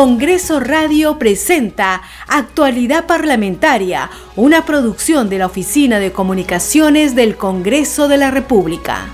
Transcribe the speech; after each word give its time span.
Congreso 0.00 0.60
Radio 0.60 1.18
presenta 1.18 2.02
Actualidad 2.28 3.06
Parlamentaria, 3.06 4.08
una 4.36 4.64
producción 4.64 5.28
de 5.28 5.38
la 5.38 5.46
Oficina 5.46 5.98
de 5.98 6.12
Comunicaciones 6.12 7.16
del 7.16 7.36
Congreso 7.36 8.06
de 8.06 8.16
la 8.16 8.30
República. 8.30 9.08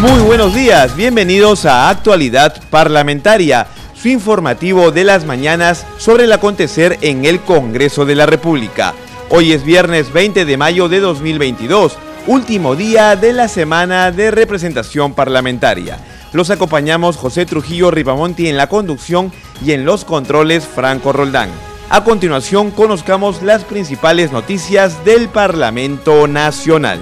Muy 0.00 0.22
buenos 0.22 0.56
días, 0.56 0.96
bienvenidos 0.96 1.66
a 1.66 1.88
Actualidad 1.88 2.60
Parlamentaria, 2.68 3.68
su 3.94 4.08
informativo 4.08 4.90
de 4.90 5.04
las 5.04 5.24
mañanas 5.24 5.86
sobre 5.98 6.24
el 6.24 6.32
acontecer 6.32 6.98
en 7.00 7.24
el 7.26 7.40
Congreso 7.42 8.04
de 8.04 8.16
la 8.16 8.26
República. 8.26 8.92
Hoy 9.28 9.52
es 9.52 9.64
viernes 9.64 10.12
20 10.12 10.44
de 10.44 10.56
mayo 10.56 10.88
de 10.88 10.98
2022 10.98 11.96
último 12.26 12.76
día 12.76 13.16
de 13.16 13.32
la 13.32 13.48
semana 13.48 14.10
de 14.12 14.30
representación 14.30 15.14
parlamentaria. 15.14 15.98
Los 16.32 16.50
acompañamos 16.50 17.16
José 17.16 17.46
Trujillo 17.46 17.90
Ripamonti 17.90 18.48
en 18.48 18.56
la 18.56 18.68
conducción 18.68 19.32
y 19.64 19.72
en 19.72 19.84
los 19.84 20.04
controles 20.04 20.66
Franco 20.66 21.12
Roldán. 21.12 21.50
A 21.90 22.04
continuación 22.04 22.70
conozcamos 22.70 23.42
las 23.42 23.64
principales 23.64 24.32
noticias 24.32 25.04
del 25.04 25.28
Parlamento 25.28 26.26
Nacional. 26.26 27.00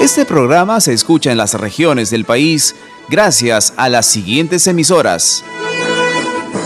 Este 0.00 0.24
programa 0.24 0.80
se 0.80 0.92
escucha 0.92 1.30
en 1.30 1.38
las 1.38 1.54
regiones 1.54 2.10
del 2.10 2.24
país 2.24 2.74
gracias 3.08 3.74
a 3.76 3.88
las 3.88 4.06
siguientes 4.06 4.66
emisoras. 4.66 5.44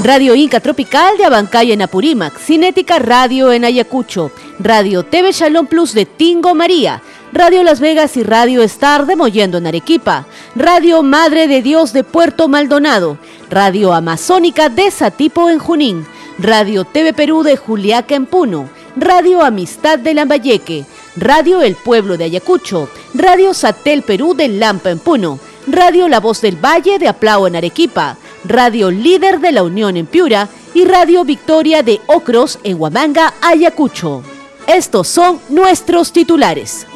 Radio 0.03 0.35
Inca 0.35 0.61
Tropical 0.61 1.17
de 1.17 1.25
Abancay 1.25 1.73
en 1.73 1.83
Apurímac, 1.83 2.37
Cinética 2.39 2.99
Radio 2.99 3.53
en 3.53 3.65
Ayacucho, 3.65 4.31
Radio 4.59 5.05
TV 5.05 5.33
Shalom 5.33 5.67
Plus 5.67 5.93
de 5.93 6.07
Tingo 6.07 6.55
María, 6.55 7.03
Radio 7.33 7.63
Las 7.63 7.81
Vegas 7.81 8.17
y 8.17 8.23
Radio 8.23 8.63
Star 8.63 9.07
de 9.07 9.17
Mollendo 9.17 9.59
en 9.59 9.67
Arequipa, 9.67 10.27
Radio 10.55 11.03
Madre 11.03 11.49
de 11.49 11.63
Dios 11.63 11.93
de 11.93 12.05
Puerto 12.05 12.49
Maldonado, 12.49 13.19
Radio 13.49 13.93
Amazónica 13.93 14.69
de 14.69 14.91
Satipo 14.91 15.49
en 15.51 15.59
Junín, 15.59 16.07
Radio 16.39 16.85
TV 16.85 17.13
Perú 17.13 17.43
de 17.43 17.57
Juliaca 17.57 18.15
en 18.15 18.27
Puno, 18.27 18.69
Radio 18.97 19.43
Amistad 19.43 19.99
de 19.99 20.15
Lambayeque, 20.15 20.85
Radio 21.17 21.63
El 21.63 21.75
Pueblo 21.77 22.17
de 22.17 22.25
Ayacucho, 22.25 22.89
Radio 23.15 23.55
Satel 23.55 24.03
Perú 24.03 24.35
de 24.35 24.49
Lampa 24.49 24.91
en 24.91 24.99
Puno, 24.99 25.39
Radio 25.67 26.09
La 26.09 26.21
Voz 26.21 26.41
del 26.41 26.57
Valle 26.57 26.99
de 26.99 27.09
Aplao 27.09 27.47
en 27.47 27.57
Arequipa, 27.57 28.17
Radio 28.45 28.91
Líder 28.91 29.41
de 29.41 29.53
la 29.53 29.63
Unión 29.63 29.97
en 29.97 30.07
Piura 30.07 30.49
y 30.75 30.85
Radio 30.85 31.25
Victoria 31.25 31.83
de 31.83 32.01
Ocros 32.07 32.59
en 32.65 32.81
Huamanga, 32.81 33.35
Ayacucho. 33.41 34.23
Estos 34.67 35.09
son 35.09 35.41
nuestros 35.49 36.13
titulares. 36.13 36.87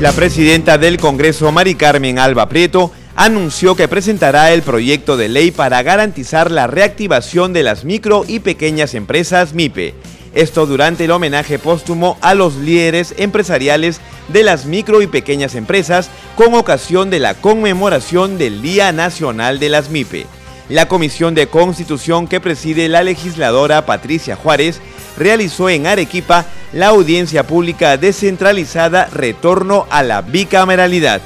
La 0.00 0.12
presidenta 0.12 0.78
del 0.78 0.98
Congreso, 0.98 1.52
Mari 1.52 1.74
Carmen 1.74 2.18
Alba 2.18 2.48
Prieto, 2.48 2.90
anunció 3.16 3.74
que 3.74 3.86
presentará 3.86 4.52
el 4.52 4.62
proyecto 4.62 5.16
de 5.16 5.28
ley 5.28 5.50
para 5.50 5.82
garantizar 5.82 6.50
la 6.50 6.66
reactivación 6.66 7.52
de 7.52 7.62
las 7.62 7.84
micro 7.84 8.24
y 8.26 8.40
pequeñas 8.40 8.94
empresas 8.94 9.52
MIPE. 9.52 9.94
Esto 10.34 10.66
durante 10.66 11.06
el 11.06 11.10
homenaje 11.10 11.58
póstumo 11.58 12.16
a 12.20 12.34
los 12.34 12.54
líderes 12.54 13.14
empresariales 13.18 14.00
de 14.28 14.44
las 14.44 14.64
micro 14.64 15.02
y 15.02 15.08
pequeñas 15.08 15.56
empresas 15.56 16.08
con 16.36 16.54
ocasión 16.54 17.10
de 17.10 17.18
la 17.18 17.34
conmemoración 17.34 18.38
del 18.38 18.62
Día 18.62 18.92
Nacional 18.92 19.58
de 19.58 19.68
las 19.68 19.90
MIPE. 19.90 20.26
La 20.68 20.86
Comisión 20.86 21.34
de 21.34 21.48
Constitución 21.48 22.28
que 22.28 22.38
preside 22.38 22.88
la 22.88 23.02
legisladora 23.02 23.86
Patricia 23.86 24.36
Juárez 24.36 24.80
realizó 25.18 25.68
en 25.68 25.88
Arequipa 25.88 26.46
la 26.72 26.88
audiencia 26.88 27.44
pública 27.44 27.96
descentralizada 27.96 29.06
Retorno 29.06 29.88
a 29.90 30.04
la 30.04 30.22
Bicameralidad. 30.22 31.20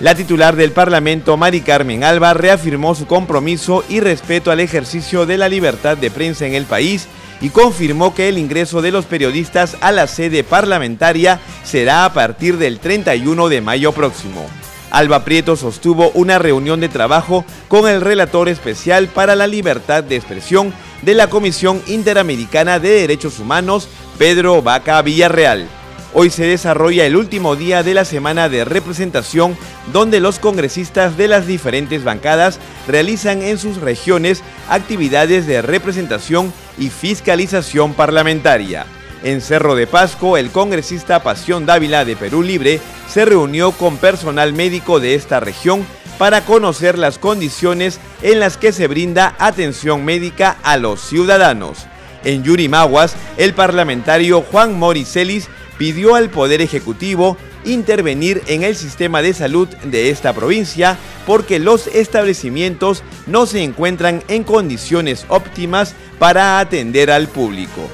La 0.00 0.14
titular 0.14 0.56
del 0.56 0.72
Parlamento, 0.72 1.36
Mari 1.36 1.60
Carmen 1.60 2.04
Alba, 2.04 2.32
reafirmó 2.32 2.94
su 2.94 3.06
compromiso 3.06 3.84
y 3.90 4.00
respeto 4.00 4.50
al 4.50 4.60
ejercicio 4.60 5.26
de 5.26 5.36
la 5.36 5.50
libertad 5.50 5.98
de 5.98 6.10
prensa 6.10 6.46
en 6.46 6.54
el 6.54 6.64
país 6.64 7.06
y 7.44 7.50
confirmó 7.50 8.14
que 8.14 8.30
el 8.30 8.38
ingreso 8.38 8.80
de 8.80 8.90
los 8.90 9.04
periodistas 9.04 9.76
a 9.82 9.92
la 9.92 10.06
sede 10.06 10.44
parlamentaria 10.44 11.40
será 11.62 12.06
a 12.06 12.12
partir 12.14 12.56
del 12.56 12.78
31 12.78 13.50
de 13.50 13.60
mayo 13.60 13.92
próximo. 13.92 14.46
Alba 14.90 15.26
Prieto 15.26 15.54
sostuvo 15.54 16.10
una 16.14 16.38
reunión 16.38 16.80
de 16.80 16.88
trabajo 16.88 17.44
con 17.68 17.86
el 17.86 18.00
relator 18.00 18.48
especial 18.48 19.08
para 19.08 19.36
la 19.36 19.46
libertad 19.46 20.02
de 20.02 20.16
expresión 20.16 20.72
de 21.02 21.12
la 21.12 21.28
Comisión 21.28 21.82
Interamericana 21.86 22.78
de 22.78 23.00
Derechos 23.00 23.38
Humanos, 23.38 23.90
Pedro 24.16 24.62
Vaca 24.62 25.02
Villarreal. 25.02 25.68
Hoy 26.16 26.30
se 26.30 26.44
desarrolla 26.44 27.06
el 27.06 27.16
último 27.16 27.56
día 27.56 27.82
de 27.82 27.92
la 27.92 28.04
semana 28.04 28.48
de 28.48 28.64
representación 28.64 29.58
donde 29.92 30.20
los 30.20 30.38
congresistas 30.38 31.16
de 31.16 31.26
las 31.26 31.48
diferentes 31.48 32.04
bancadas 32.04 32.60
realizan 32.86 33.42
en 33.42 33.58
sus 33.58 33.78
regiones 33.78 34.44
actividades 34.68 35.48
de 35.48 35.60
representación 35.60 36.52
y 36.78 36.90
fiscalización 36.90 37.94
parlamentaria. 37.94 38.86
En 39.24 39.40
Cerro 39.40 39.74
de 39.74 39.88
Pasco, 39.88 40.36
el 40.36 40.50
congresista 40.50 41.20
Pasión 41.20 41.66
Dávila 41.66 42.04
de 42.04 42.14
Perú 42.14 42.44
Libre 42.44 42.78
se 43.08 43.24
reunió 43.24 43.72
con 43.72 43.96
personal 43.96 44.52
médico 44.52 45.00
de 45.00 45.16
esta 45.16 45.40
región 45.40 45.84
para 46.16 46.44
conocer 46.44 46.96
las 46.96 47.18
condiciones 47.18 47.98
en 48.22 48.38
las 48.38 48.56
que 48.56 48.70
se 48.70 48.86
brinda 48.86 49.34
atención 49.40 50.04
médica 50.04 50.58
a 50.62 50.76
los 50.76 51.00
ciudadanos. 51.00 51.86
En 52.22 52.44
Yurimaguas, 52.44 53.16
el 53.36 53.52
parlamentario 53.52 54.42
Juan 54.42 54.78
Moricelis 54.78 55.48
pidió 55.78 56.14
al 56.14 56.30
Poder 56.30 56.60
Ejecutivo 56.60 57.36
intervenir 57.64 58.42
en 58.46 58.62
el 58.62 58.76
sistema 58.76 59.22
de 59.22 59.34
salud 59.34 59.68
de 59.84 60.10
esta 60.10 60.32
provincia 60.32 60.98
porque 61.26 61.58
los 61.58 61.86
establecimientos 61.88 63.02
no 63.26 63.46
se 63.46 63.62
encuentran 63.62 64.22
en 64.28 64.44
condiciones 64.44 65.24
óptimas 65.28 65.94
para 66.18 66.58
atender 66.58 67.10
al 67.10 67.28
público. 67.28 67.88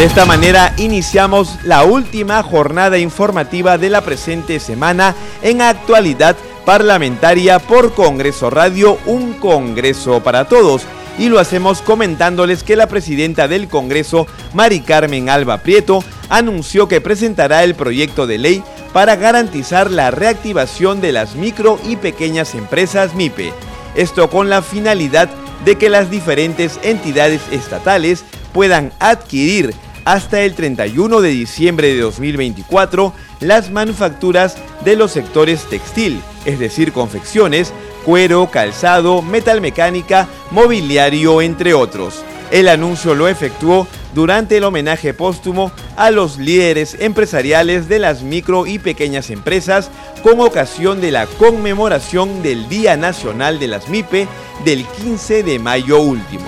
De 0.00 0.06
esta 0.06 0.24
manera 0.24 0.72
iniciamos 0.78 1.58
la 1.62 1.84
última 1.84 2.42
jornada 2.42 2.96
informativa 2.96 3.76
de 3.76 3.90
la 3.90 4.00
presente 4.00 4.58
semana 4.58 5.14
en 5.42 5.60
actualidad 5.60 6.36
parlamentaria 6.64 7.58
por 7.58 7.94
Congreso 7.94 8.50
Radio, 8.50 8.98
un 9.06 9.34
Congreso 9.34 10.22
para 10.22 10.46
todos. 10.46 10.82
Y 11.18 11.28
lo 11.28 11.38
hacemos 11.38 11.82
comentándoles 11.82 12.62
que 12.62 12.76
la 12.76 12.86
presidenta 12.86 13.48
del 13.48 13.68
Congreso, 13.68 14.26
Mari 14.54 14.80
Carmen 14.80 15.28
Alba 15.28 15.58
Prieto, 15.58 16.02
anunció 16.28 16.88
que 16.88 17.00
presentará 17.00 17.64
el 17.64 17.74
proyecto 17.74 18.26
de 18.26 18.38
ley 18.38 18.62
para 18.92 19.16
garantizar 19.16 19.90
la 19.90 20.10
reactivación 20.10 21.00
de 21.00 21.12
las 21.12 21.34
micro 21.34 21.78
y 21.86 21.96
pequeñas 21.96 22.54
empresas 22.54 23.14
MIPE. 23.14 23.52
Esto 23.94 24.30
con 24.30 24.48
la 24.48 24.62
finalidad 24.62 25.28
de 25.64 25.76
que 25.76 25.90
las 25.90 26.10
diferentes 26.10 26.80
entidades 26.82 27.42
estatales 27.50 28.24
puedan 28.52 28.92
adquirir 28.98 29.74
hasta 30.04 30.40
el 30.40 30.54
31 30.54 31.20
de 31.20 31.28
diciembre 31.28 31.88
de 31.94 32.00
2024 32.00 33.12
las 33.40 33.70
manufacturas 33.70 34.56
de 34.84 34.96
los 34.96 35.12
sectores 35.12 35.64
textil, 35.68 36.20
es 36.44 36.58
decir, 36.58 36.92
confecciones, 36.92 37.72
cuero, 38.04 38.50
calzado, 38.50 39.22
metalmecánica, 39.22 40.28
mobiliario, 40.50 41.42
entre 41.42 41.74
otros. 41.74 42.22
El 42.50 42.68
anuncio 42.68 43.14
lo 43.14 43.28
efectuó 43.28 43.86
durante 44.14 44.56
el 44.56 44.64
homenaje 44.64 45.14
póstumo 45.14 45.70
a 45.96 46.10
los 46.10 46.38
líderes 46.38 46.96
empresariales 46.98 47.88
de 47.88 48.00
las 48.00 48.22
micro 48.22 48.66
y 48.66 48.78
pequeñas 48.78 49.30
empresas 49.30 49.90
con 50.22 50.40
ocasión 50.40 51.00
de 51.00 51.12
la 51.12 51.26
conmemoración 51.26 52.42
del 52.42 52.68
Día 52.68 52.96
Nacional 52.96 53.60
de 53.60 53.68
las 53.68 53.88
MIPE 53.88 54.26
del 54.64 54.84
15 54.84 55.44
de 55.44 55.58
mayo 55.60 56.00
último. 56.00 56.44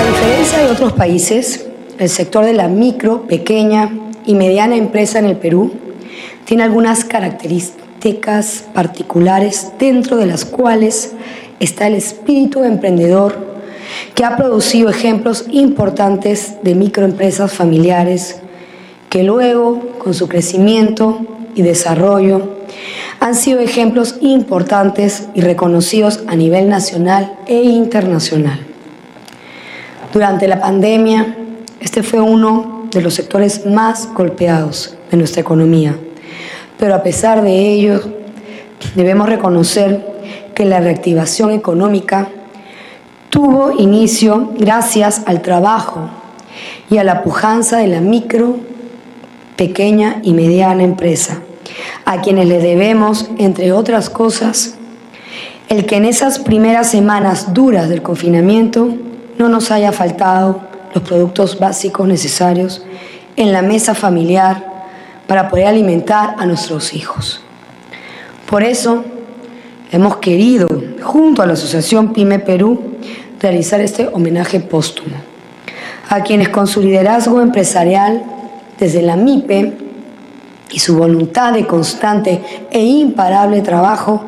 A 0.00 0.06
diferencia 0.06 0.58
de 0.58 0.70
otros 0.70 0.92
países, 0.94 1.66
el 1.98 2.08
sector 2.08 2.44
de 2.44 2.54
la 2.54 2.68
micro, 2.68 3.26
pequeña 3.26 3.90
y 4.28 4.34
mediana 4.34 4.76
empresa 4.76 5.18
en 5.18 5.24
el 5.24 5.36
Perú 5.38 5.72
tiene 6.44 6.62
algunas 6.62 7.02
características 7.02 8.66
particulares 8.74 9.72
dentro 9.78 10.18
de 10.18 10.26
las 10.26 10.44
cuales 10.44 11.14
está 11.60 11.86
el 11.86 11.94
espíritu 11.94 12.62
emprendedor 12.62 13.48
que 14.14 14.26
ha 14.26 14.36
producido 14.36 14.90
ejemplos 14.90 15.46
importantes 15.50 16.56
de 16.62 16.74
microempresas 16.74 17.54
familiares 17.54 18.40
que 19.08 19.22
luego, 19.22 19.80
con 19.98 20.12
su 20.12 20.28
crecimiento 20.28 21.20
y 21.54 21.62
desarrollo, 21.62 22.58
han 23.20 23.34
sido 23.34 23.60
ejemplos 23.60 24.16
importantes 24.20 25.28
y 25.32 25.40
reconocidos 25.40 26.20
a 26.26 26.36
nivel 26.36 26.68
nacional 26.68 27.32
e 27.46 27.62
internacional. 27.62 28.60
Durante 30.12 30.46
la 30.46 30.60
pandemia, 30.60 31.34
este 31.80 32.02
fue 32.02 32.20
uno 32.20 32.77
de 32.90 33.02
los 33.02 33.14
sectores 33.14 33.66
más 33.66 34.08
golpeados 34.14 34.96
de 35.10 35.16
nuestra 35.16 35.40
economía, 35.40 35.96
pero 36.78 36.94
a 36.94 37.02
pesar 37.02 37.42
de 37.42 37.72
ello, 37.72 38.00
debemos 38.94 39.28
reconocer 39.28 40.06
que 40.54 40.64
la 40.64 40.80
reactivación 40.80 41.50
económica 41.50 42.28
tuvo 43.30 43.72
inicio 43.72 44.52
gracias 44.58 45.22
al 45.26 45.42
trabajo 45.42 46.08
y 46.90 46.98
a 46.98 47.04
la 47.04 47.22
pujanza 47.22 47.78
de 47.78 47.88
la 47.88 48.00
micro, 48.00 48.56
pequeña 49.56 50.20
y 50.22 50.32
mediana 50.32 50.84
empresa, 50.84 51.40
a 52.04 52.20
quienes 52.20 52.48
le 52.48 52.60
debemos, 52.60 53.30
entre 53.38 53.72
otras 53.72 54.08
cosas, 54.08 54.74
el 55.68 55.84
que 55.84 55.96
en 55.96 56.06
esas 56.06 56.38
primeras 56.38 56.90
semanas 56.90 57.52
duras 57.52 57.88
del 57.88 58.02
confinamiento 58.02 58.88
no 59.36 59.48
nos 59.48 59.70
haya 59.70 59.92
faltado 59.92 60.67
los 60.94 61.02
productos 61.02 61.58
básicos 61.58 62.06
necesarios 62.06 62.82
en 63.36 63.52
la 63.52 63.62
mesa 63.62 63.94
familiar 63.94 64.64
para 65.26 65.48
poder 65.48 65.66
alimentar 65.66 66.34
a 66.38 66.46
nuestros 66.46 66.94
hijos. 66.94 67.40
Por 68.48 68.62
eso 68.62 69.04
hemos 69.92 70.16
querido, 70.16 70.68
junto 71.02 71.42
a 71.42 71.46
la 71.46 71.52
Asociación 71.52 72.12
Pyme 72.12 72.38
Perú, 72.38 72.96
realizar 73.40 73.80
este 73.80 74.08
homenaje 74.08 74.60
póstumo 74.60 75.16
a 76.08 76.22
quienes 76.22 76.48
con 76.48 76.66
su 76.66 76.80
liderazgo 76.80 77.40
empresarial 77.40 78.22
desde 78.78 79.02
la 79.02 79.16
MIPE 79.16 79.74
y 80.70 80.78
su 80.78 80.96
voluntad 80.96 81.52
de 81.52 81.66
constante 81.66 82.42
e 82.70 82.82
imparable 82.82 83.60
trabajo 83.60 84.24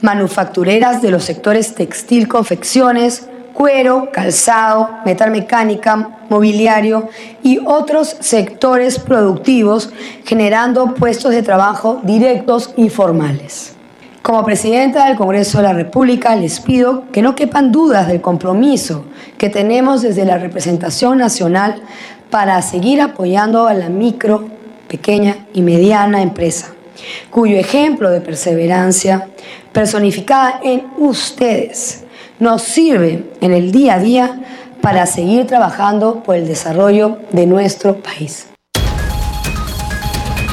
manufactureras 0.00 1.02
de 1.02 1.10
los 1.10 1.24
sectores 1.24 1.74
textil, 1.74 2.28
confecciones, 2.28 3.26
cuero, 3.58 4.10
calzado, 4.12 4.88
metal 5.04 5.32
mecánica, 5.32 6.18
mobiliario 6.28 7.08
y 7.42 7.58
otros 7.64 8.16
sectores 8.20 9.00
productivos, 9.00 9.90
generando 10.24 10.94
puestos 10.94 11.32
de 11.32 11.42
trabajo 11.42 12.00
directos 12.04 12.72
y 12.76 12.88
formales. 12.88 13.74
Como 14.22 14.44
presidenta 14.44 15.06
del 15.06 15.16
Congreso 15.16 15.58
de 15.58 15.64
la 15.64 15.72
República 15.72 16.36
les 16.36 16.60
pido 16.60 17.10
que 17.10 17.22
no 17.22 17.34
quepan 17.34 17.72
dudas 17.72 18.08
del 18.08 18.20
compromiso 18.20 19.06
que 19.38 19.48
tenemos 19.48 20.02
desde 20.02 20.24
la 20.24 20.38
representación 20.38 21.18
nacional 21.18 21.82
para 22.30 22.60
seguir 22.62 23.00
apoyando 23.00 23.66
a 23.66 23.74
la 23.74 23.88
micro, 23.88 24.48
pequeña 24.86 25.46
y 25.52 25.62
mediana 25.62 26.22
empresa, 26.22 26.74
cuyo 27.30 27.56
ejemplo 27.56 28.10
de 28.10 28.20
perseverancia 28.20 29.28
personificada 29.72 30.60
en 30.62 30.86
ustedes 30.96 32.04
nos 32.38 32.62
sirve 32.62 33.24
en 33.40 33.52
el 33.52 33.72
día 33.72 33.94
a 33.94 33.98
día 33.98 34.40
para 34.80 35.06
seguir 35.06 35.46
trabajando 35.46 36.22
por 36.22 36.36
el 36.36 36.46
desarrollo 36.46 37.18
de 37.32 37.46
nuestro 37.46 37.96
país. 37.96 38.46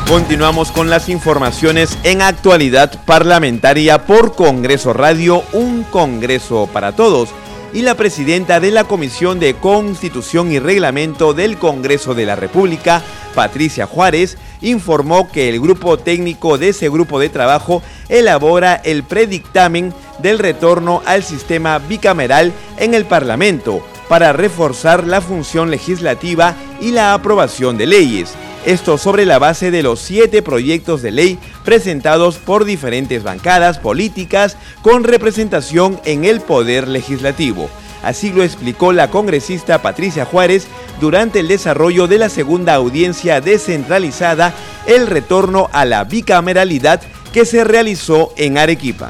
Continuamos 0.08 0.72
con 0.72 0.90
las 0.90 1.10
informaciones 1.10 1.98
en 2.04 2.22
actualidad 2.22 3.04
parlamentaria 3.06 4.06
por 4.06 4.36
Congreso 4.36 4.94
Radio, 4.94 5.44
un 5.54 5.84
Congreso 5.84 6.70
para 6.72 6.92
todos. 6.96 7.30
Y 7.74 7.82
la 7.82 7.96
presidenta 7.96 8.60
de 8.60 8.72
la 8.72 8.86
Comisión 8.86 9.40
de 9.40 9.56
Constitución 9.56 10.52
y 10.52 10.60
Reglamento 10.60 11.34
del 11.34 11.58
Congreso 11.58 12.14
de 12.14 12.26
la 12.26 12.36
República, 12.36 13.02
Patricia 13.34 13.88
Juárez, 13.88 14.38
informó 14.66 15.32
que 15.32 15.48
el 15.48 15.60
grupo 15.62 15.98
técnico 15.98 16.58
de 16.58 16.70
ese 16.70 16.90
grupo 16.90 17.20
de 17.20 17.30
trabajo 17.30 17.84
elabora 18.10 18.76
el 18.76 19.04
predictamen 19.04 19.94
del 20.20 20.40
retorno 20.40 21.02
al 21.06 21.24
sistema 21.24 21.78
bicameral 21.80 22.52
en 22.78 22.94
el 22.94 23.06
Parlamento 23.06 23.86
para 24.10 24.34
reforzar 24.34 25.06
la 25.06 25.22
función 25.22 25.70
legislativa 25.70 26.56
y 26.82 26.92
la 26.92 27.14
aprobación 27.14 27.78
de 27.78 27.86
leyes. 27.86 28.34
Esto 28.66 28.98
sobre 28.98 29.28
la 29.28 29.38
base 29.38 29.70
de 29.70 29.84
los 29.84 30.00
siete 30.00 30.42
proyectos 30.42 31.04
de 31.04 31.12
ley 31.12 31.40
presentados 31.64 32.38
por 32.38 32.66
diferentes 32.66 33.22
bancadas 33.22 33.78
políticas 33.78 34.58
con 34.82 35.04
representación 35.04 36.00
en 36.06 36.26
el 36.26 36.42
Poder 36.42 36.88
Legislativo. 36.88 37.70
Así 38.06 38.32
lo 38.32 38.44
explicó 38.44 38.94
la 38.94 39.10
congresista 39.10 39.82
Patricia 39.82 40.26
Juárez 40.26 40.68
durante 41.02 41.40
el 41.40 41.48
desarrollo 41.48 42.08
de 42.08 42.20
la 42.20 42.30
segunda 42.30 42.76
audiencia 42.76 43.42
descentralizada, 43.42 44.54
el 44.86 45.08
retorno 45.08 45.70
a 45.74 45.86
la 45.86 46.04
bicameralidad 46.04 47.02
que 47.34 47.46
se 47.46 47.64
realizó 47.64 48.32
en 48.38 48.60
Arequipa. 48.60 49.10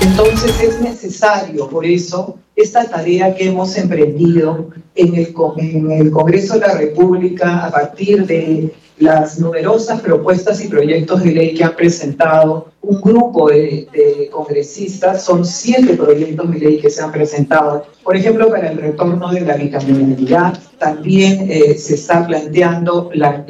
Entonces 0.00 0.60
es 0.62 0.80
necesario, 0.80 1.68
por 1.68 1.84
eso, 1.84 2.38
esta 2.54 2.84
tarea 2.84 3.34
que 3.34 3.46
hemos 3.46 3.76
emprendido 3.76 4.70
en 4.94 5.16
el, 5.16 5.32
Congreso 5.32 6.54
de 6.54 6.60
la 6.60 6.74
República 6.78 7.66
a 7.66 7.72
partir 7.72 8.24
de 8.24 8.72
las 8.98 9.38
numerosas 9.38 10.00
propuestas 10.00 10.64
y 10.64 10.68
proyectos 10.68 11.22
de 11.22 11.32
ley 11.32 11.54
que 11.54 11.64
han 11.64 11.76
presentado 11.76 12.72
un 12.80 13.00
grupo 13.00 13.50
de, 13.50 14.28
congresistas, 14.30 15.24
son 15.24 15.44
siete 15.44 15.94
proyectos 15.94 16.50
de 16.52 16.58
ley 16.58 16.80
que 16.80 16.88
se 16.88 17.02
han 17.02 17.12
presentado. 17.12 17.86
Por 18.02 18.16
ejemplo, 18.16 18.48
para 18.48 18.70
el 18.70 18.78
retorno 18.78 19.30
de 19.30 19.42
la 19.42 19.56
bicameralidad, 19.56 20.58
también 20.78 21.50
eh, 21.50 21.76
se 21.76 21.96
está 21.96 22.26
planteando 22.26 23.10
la, 23.12 23.44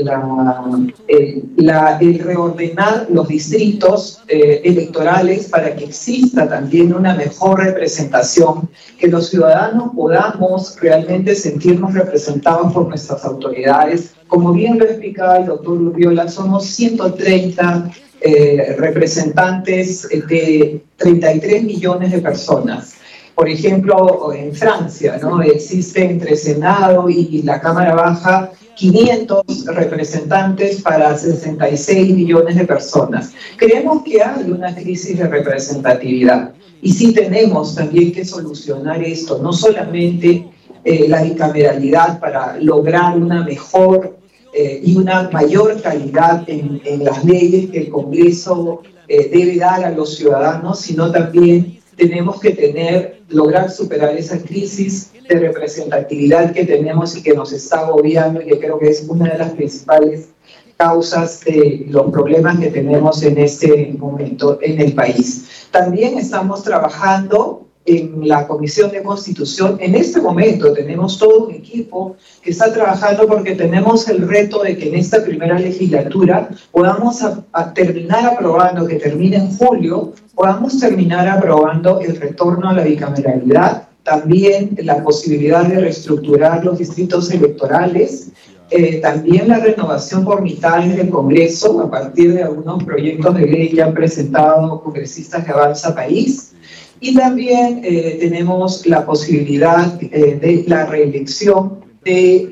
eh, 1.06 1.42
la, 1.56 1.98
el 2.00 2.18
reordenar 2.18 3.06
los 3.10 3.28
distritos 3.28 4.22
eh, 4.28 4.62
electorales 4.64 5.48
para 5.48 5.76
que 5.76 5.84
exista 5.84 6.48
también 6.48 6.94
una 6.94 7.14
mejor 7.14 7.60
representación, 7.60 8.68
que 8.98 9.08
los 9.08 9.28
ciudadanos 9.28 9.90
podamos 9.94 10.76
realmente 10.80 11.34
sentirnos 11.34 11.94
representados 11.94 12.72
por 12.72 12.88
nuestras 12.88 13.24
autoridades. 13.24 14.14
Como 14.28 14.52
bien 14.52 14.78
lo 14.78 14.84
explicaba 14.84 15.38
el 15.38 15.46
doctor 15.46 15.80
Urriola, 15.80 16.28
somos 16.28 16.66
130 16.66 17.90
eh, 18.20 18.76
representantes 18.78 20.08
de 20.28 20.82
33 20.96 21.64
millones 21.64 22.12
de 22.12 22.18
personas. 22.20 22.94
Por 23.34 23.48
ejemplo, 23.48 24.32
en 24.32 24.54
Francia, 24.54 25.18
¿no? 25.22 25.40
Existe 25.42 26.04
entre 26.04 26.36
Senado 26.36 27.08
y 27.08 27.42
la 27.42 27.60
Cámara 27.60 27.94
Baja 27.94 28.50
500 28.74 29.66
representantes 29.66 30.82
para 30.82 31.16
66 31.16 32.14
millones 32.14 32.56
de 32.56 32.64
personas. 32.64 33.32
Creemos 33.56 34.02
que 34.02 34.22
hay 34.22 34.50
una 34.50 34.74
crisis 34.74 35.18
de 35.18 35.26
representatividad 35.26 36.52
y 36.80 36.92
sí 36.92 37.12
tenemos 37.12 37.74
también 37.74 38.12
que 38.12 38.24
solucionar 38.24 39.02
esto, 39.02 39.40
no 39.42 39.52
solamente 39.52 40.48
eh, 40.84 41.08
la 41.08 41.22
bicameralidad 41.22 42.20
para 42.20 42.56
lograr 42.60 43.16
una 43.16 43.42
mejor 43.42 44.17
eh, 44.60 44.80
y 44.82 44.96
una 44.96 45.30
mayor 45.30 45.80
calidad 45.80 46.42
en, 46.48 47.04
las 47.04 47.24
leyes 47.24 47.70
que 47.70 47.82
el 47.82 47.90
Congreso 47.90 48.82
eh, 49.06 49.30
debe 49.32 49.56
dar 49.56 49.84
a 49.84 49.90
los 49.92 50.16
ciudadanos, 50.16 50.80
sino 50.80 51.12
también 51.12 51.78
tenemos 51.94 52.40
que 52.40 52.50
tener, 52.50 53.20
lograr 53.28 53.70
superar 53.70 54.16
esa 54.16 54.36
crisis 54.42 55.12
de 55.28 55.36
representatividad 55.38 56.52
que 56.52 56.64
tenemos 56.64 57.16
y 57.16 57.22
que 57.22 57.34
nos 57.34 57.52
está 57.52 57.86
agobiando 57.86 58.42
y 58.42 58.46
que 58.46 58.58
creo 58.58 58.80
que 58.80 58.88
es 58.88 59.06
una 59.08 59.30
de 59.30 59.38
las 59.38 59.52
principales 59.52 60.30
causas 60.76 61.38
de 61.44 61.86
los 61.88 62.10
problemas 62.10 62.58
que 62.58 62.70
tenemos 62.70 63.22
en 63.22 63.38
este 63.38 63.94
momento 63.96 64.58
en 64.60 64.80
el 64.80 64.92
país. 64.92 65.68
También 65.70 66.18
estamos 66.18 66.64
trabajando 66.64 67.67
en 67.88 68.28
la 68.28 68.46
Comisión 68.46 68.90
de 68.90 69.02
Constitución. 69.02 69.78
En 69.80 69.94
este 69.94 70.20
momento 70.20 70.72
tenemos 70.72 71.18
todo 71.18 71.46
un 71.46 71.54
equipo 71.54 72.16
que 72.42 72.50
está 72.50 72.72
trabajando 72.72 73.26
porque 73.26 73.54
tenemos 73.54 74.08
el 74.08 74.28
reto 74.28 74.62
de 74.62 74.76
que 74.76 74.88
en 74.88 74.96
esta 74.96 75.24
primera 75.24 75.58
legislatura 75.58 76.50
podamos 76.70 77.24
terminar 77.74 78.26
aprobando, 78.26 78.86
que 78.86 78.96
termine 78.96 79.36
en 79.36 79.56
julio, 79.56 80.12
podamos 80.34 80.78
terminar 80.78 81.26
aprobando 81.28 82.00
el 82.00 82.16
retorno 82.16 82.68
a 82.68 82.74
la 82.74 82.84
bicameralidad, 82.84 83.88
también 84.02 84.76
la 84.82 85.02
posibilidad 85.02 85.64
de 85.64 85.80
reestructurar 85.80 86.64
los 86.64 86.78
distritos 86.78 87.30
electorales, 87.30 88.32
eh, 88.70 89.00
también 89.00 89.48
la 89.48 89.60
renovación 89.60 90.24
por 90.26 90.42
mitad 90.42 90.84
del 90.84 91.08
Congreso 91.08 91.80
a 91.80 91.90
partir 91.90 92.34
de 92.34 92.42
algunos 92.42 92.84
proyectos 92.84 93.34
de 93.34 93.46
ley 93.46 93.70
que 93.70 93.82
han 93.82 93.94
presentado 93.94 94.82
congresistas 94.82 95.46
de 95.46 95.52
Avanza 95.52 95.94
País. 95.94 96.52
Y 97.00 97.14
también 97.14 97.80
eh, 97.84 98.16
tenemos 98.20 98.84
la 98.86 99.06
posibilidad 99.06 99.96
eh, 100.02 100.38
de 100.40 100.64
la 100.66 100.86
reelección 100.86 101.84
de, 102.04 102.48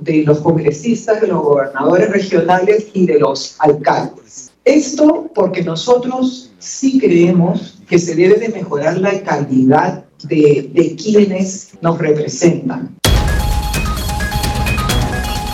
de 0.00 0.22
los 0.24 0.38
congresistas, 0.38 1.20
de 1.20 1.26
los 1.26 1.42
gobernadores 1.42 2.10
regionales 2.10 2.86
y 2.94 3.06
de 3.06 3.18
los 3.18 3.56
alcaldes. 3.58 4.52
Esto 4.64 5.30
porque 5.34 5.62
nosotros 5.62 6.50
sí 6.58 6.98
creemos 6.98 7.78
que 7.88 7.98
se 7.98 8.14
debe 8.14 8.36
de 8.38 8.48
mejorar 8.48 8.98
la 8.98 9.20
calidad 9.22 10.04
de, 10.24 10.70
de 10.72 10.96
quienes 10.96 11.72
nos 11.82 11.98
representan. 11.98 12.96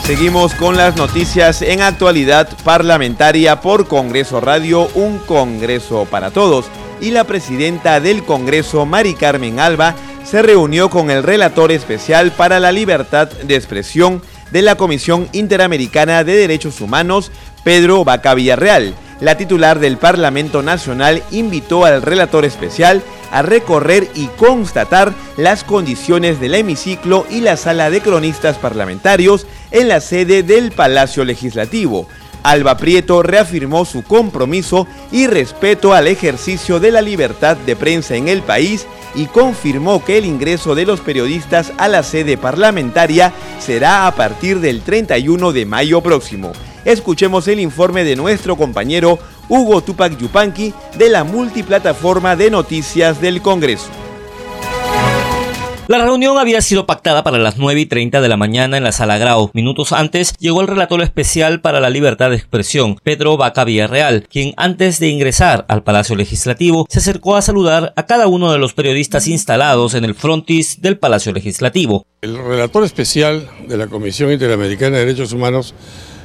Seguimos 0.04 0.52
con 0.54 0.76
las 0.76 0.97
noticias 0.97 1.62
en 1.62 1.80
actualidad 1.80 2.49
parlamentaria 2.62 3.61
por 3.61 3.88
Congreso 3.88 4.40
Radio, 4.40 4.87
un 4.94 5.18
Congreso 5.18 6.06
para 6.11 6.30
todos 6.30 6.66
y 7.00 7.10
la 7.10 7.24
presidenta 7.24 8.00
del 8.00 8.24
Congreso, 8.24 8.86
Mari 8.86 9.14
Carmen 9.14 9.60
Alba, 9.60 9.94
se 10.24 10.42
reunió 10.42 10.90
con 10.90 11.10
el 11.10 11.22
relator 11.22 11.70
especial 11.72 12.32
para 12.32 12.60
la 12.60 12.72
libertad 12.72 13.28
de 13.28 13.56
expresión 13.56 14.22
de 14.50 14.62
la 14.62 14.76
Comisión 14.76 15.28
Interamericana 15.32 16.24
de 16.24 16.36
Derechos 16.36 16.80
Humanos, 16.80 17.30
Pedro 17.62 18.04
Vaca 18.04 18.34
Villarreal. 18.34 18.94
La 19.20 19.36
titular 19.36 19.78
del 19.78 19.96
Parlamento 19.96 20.62
Nacional 20.62 21.22
invitó 21.30 21.84
al 21.84 22.02
relator 22.02 22.44
especial 22.44 23.02
a 23.30 23.42
recorrer 23.42 24.08
y 24.14 24.26
constatar 24.28 25.12
las 25.36 25.64
condiciones 25.64 26.40
del 26.40 26.54
hemiciclo 26.54 27.26
y 27.30 27.40
la 27.40 27.56
sala 27.56 27.90
de 27.90 28.00
cronistas 28.00 28.58
parlamentarios 28.58 29.46
en 29.70 29.88
la 29.88 30.00
sede 30.00 30.42
del 30.42 30.72
Palacio 30.72 31.24
Legislativo 31.24 32.08
Alba 32.44 32.76
Prieto 32.76 33.22
reafirmó 33.22 33.86
su 33.86 34.04
compromiso 34.04 34.86
y 35.10 35.26
respeto 35.26 35.94
al 35.94 36.06
ejercicio 36.06 36.78
de 36.78 36.92
la 36.92 37.00
libertad 37.00 37.56
de 37.56 37.74
prensa 37.74 38.16
en 38.16 38.28
el 38.28 38.42
país 38.42 38.86
y 39.14 39.26
confirmó 39.26 40.04
que 40.04 40.18
el 40.18 40.26
ingreso 40.26 40.74
de 40.74 40.84
los 40.84 41.00
periodistas 41.00 41.72
a 41.78 41.88
la 41.88 42.02
sede 42.02 42.36
parlamentaria 42.36 43.32
será 43.58 44.06
a 44.06 44.14
partir 44.14 44.60
del 44.60 44.82
31 44.82 45.52
de 45.52 45.64
mayo 45.64 46.02
próximo. 46.02 46.52
Escuchemos 46.84 47.48
el 47.48 47.60
informe 47.60 48.04
de 48.04 48.14
nuestro 48.14 48.56
compañero 48.56 49.18
Hugo 49.48 49.82
Tupac 49.82 50.16
Yupanqui 50.18 50.74
de 50.98 51.08
la 51.08 51.24
multiplataforma 51.24 52.36
de 52.36 52.50
noticias 52.50 53.22
del 53.22 53.40
Congreso. 53.40 54.03
La 55.87 56.03
reunión 56.03 56.38
había 56.38 56.62
sido 56.62 56.87
pactada 56.87 57.23
para 57.23 57.37
las 57.37 57.59
9 57.59 57.79
y 57.79 57.85
30 57.85 58.23
de 58.23 58.29
la 58.29 58.38
mañana 58.38 58.79
en 58.79 58.85
la 58.85 58.93
sala 58.93 59.19
Grau. 59.19 59.50
Minutos 59.53 59.93
antes 59.93 60.33
llegó 60.38 60.62
el 60.62 60.67
relator 60.67 61.03
especial 61.03 61.61
para 61.61 61.79
la 61.79 61.91
libertad 61.91 62.31
de 62.31 62.37
expresión, 62.37 62.97
Pedro 63.03 63.37
Vaca 63.37 63.64
Villarreal, 63.64 64.26
quien 64.26 64.55
antes 64.57 64.99
de 64.99 65.09
ingresar 65.09 65.67
al 65.69 65.83
Palacio 65.83 66.17
Legislativo 66.17 66.87
se 66.88 67.00
acercó 67.00 67.37
a 67.37 67.43
saludar 67.43 67.93
a 67.97 68.07
cada 68.07 68.29
uno 68.29 68.50
de 68.50 68.57
los 68.57 68.73
periodistas 68.73 69.29
instalados 69.29 69.93
en 69.93 70.07
el 70.07 70.14
frontis 70.14 70.81
del 70.81 70.97
Palacio 70.97 71.33
Legislativo. 71.33 72.07
El 72.23 72.38
relator 72.38 72.83
especial 72.85 73.47
de 73.69 73.76
la 73.76 73.87
Comisión 73.87 74.33
Interamericana 74.33 74.97
de 74.97 75.05
Derechos 75.05 75.35
Humanos 75.35 75.75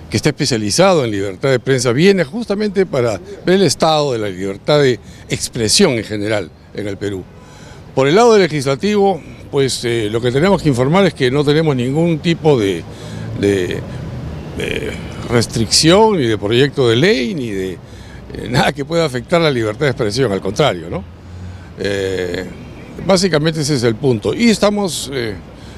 que 0.09 0.15
está 0.15 0.29
especializado 0.29 1.03
en 1.03 1.11
libertad 1.11 1.49
de 1.49 1.59
prensa, 1.59 1.91
viene 1.91 2.23
justamente 2.23 2.85
para 2.85 3.19
ver 3.45 3.55
el 3.55 3.63
estado 3.63 4.13
de 4.13 4.19
la 4.19 4.29
libertad 4.29 4.79
de 4.81 5.01
expresión 5.29 5.91
en 5.91 6.03
general 6.05 6.49
en 6.73 6.87
el 6.87 6.97
Perú. 6.97 7.25
Por 7.93 8.07
el 8.07 8.15
lado 8.15 8.37
legislativo, 8.37 9.21
pues 9.51 9.83
eh, 9.85 10.09
lo 10.11 10.21
que 10.21 10.31
tenemos 10.31 10.61
que 10.61 10.69
informar 10.69 11.05
es 11.05 11.13
que 11.13 11.31
no 11.31 11.43
tenemos 11.43 11.75
ningún 11.75 12.19
tipo 12.19 12.59
de, 12.59 12.83
restricción, 15.29 16.17
ni 16.17 16.25
de 16.25 16.37
proyecto 16.37 16.89
de 16.89 16.95
ley, 16.95 17.35
ni 17.35 17.49
de 17.49 17.71
eh, 17.73 17.77
nada 18.49 18.73
que 18.73 18.85
pueda 18.85 19.05
afectar 19.05 19.41
la 19.41 19.51
libertad 19.51 19.81
de 19.81 19.91
expresión, 19.91 20.31
al 20.31 20.41
contrario, 20.41 20.89
¿no? 20.89 21.03
Eh, 21.79 22.45
básicamente 23.05 23.61
ese 23.61 23.75
es 23.75 23.83
el 23.83 23.95
punto. 23.95 24.33
Y 24.33 24.49
estamos 24.49 25.11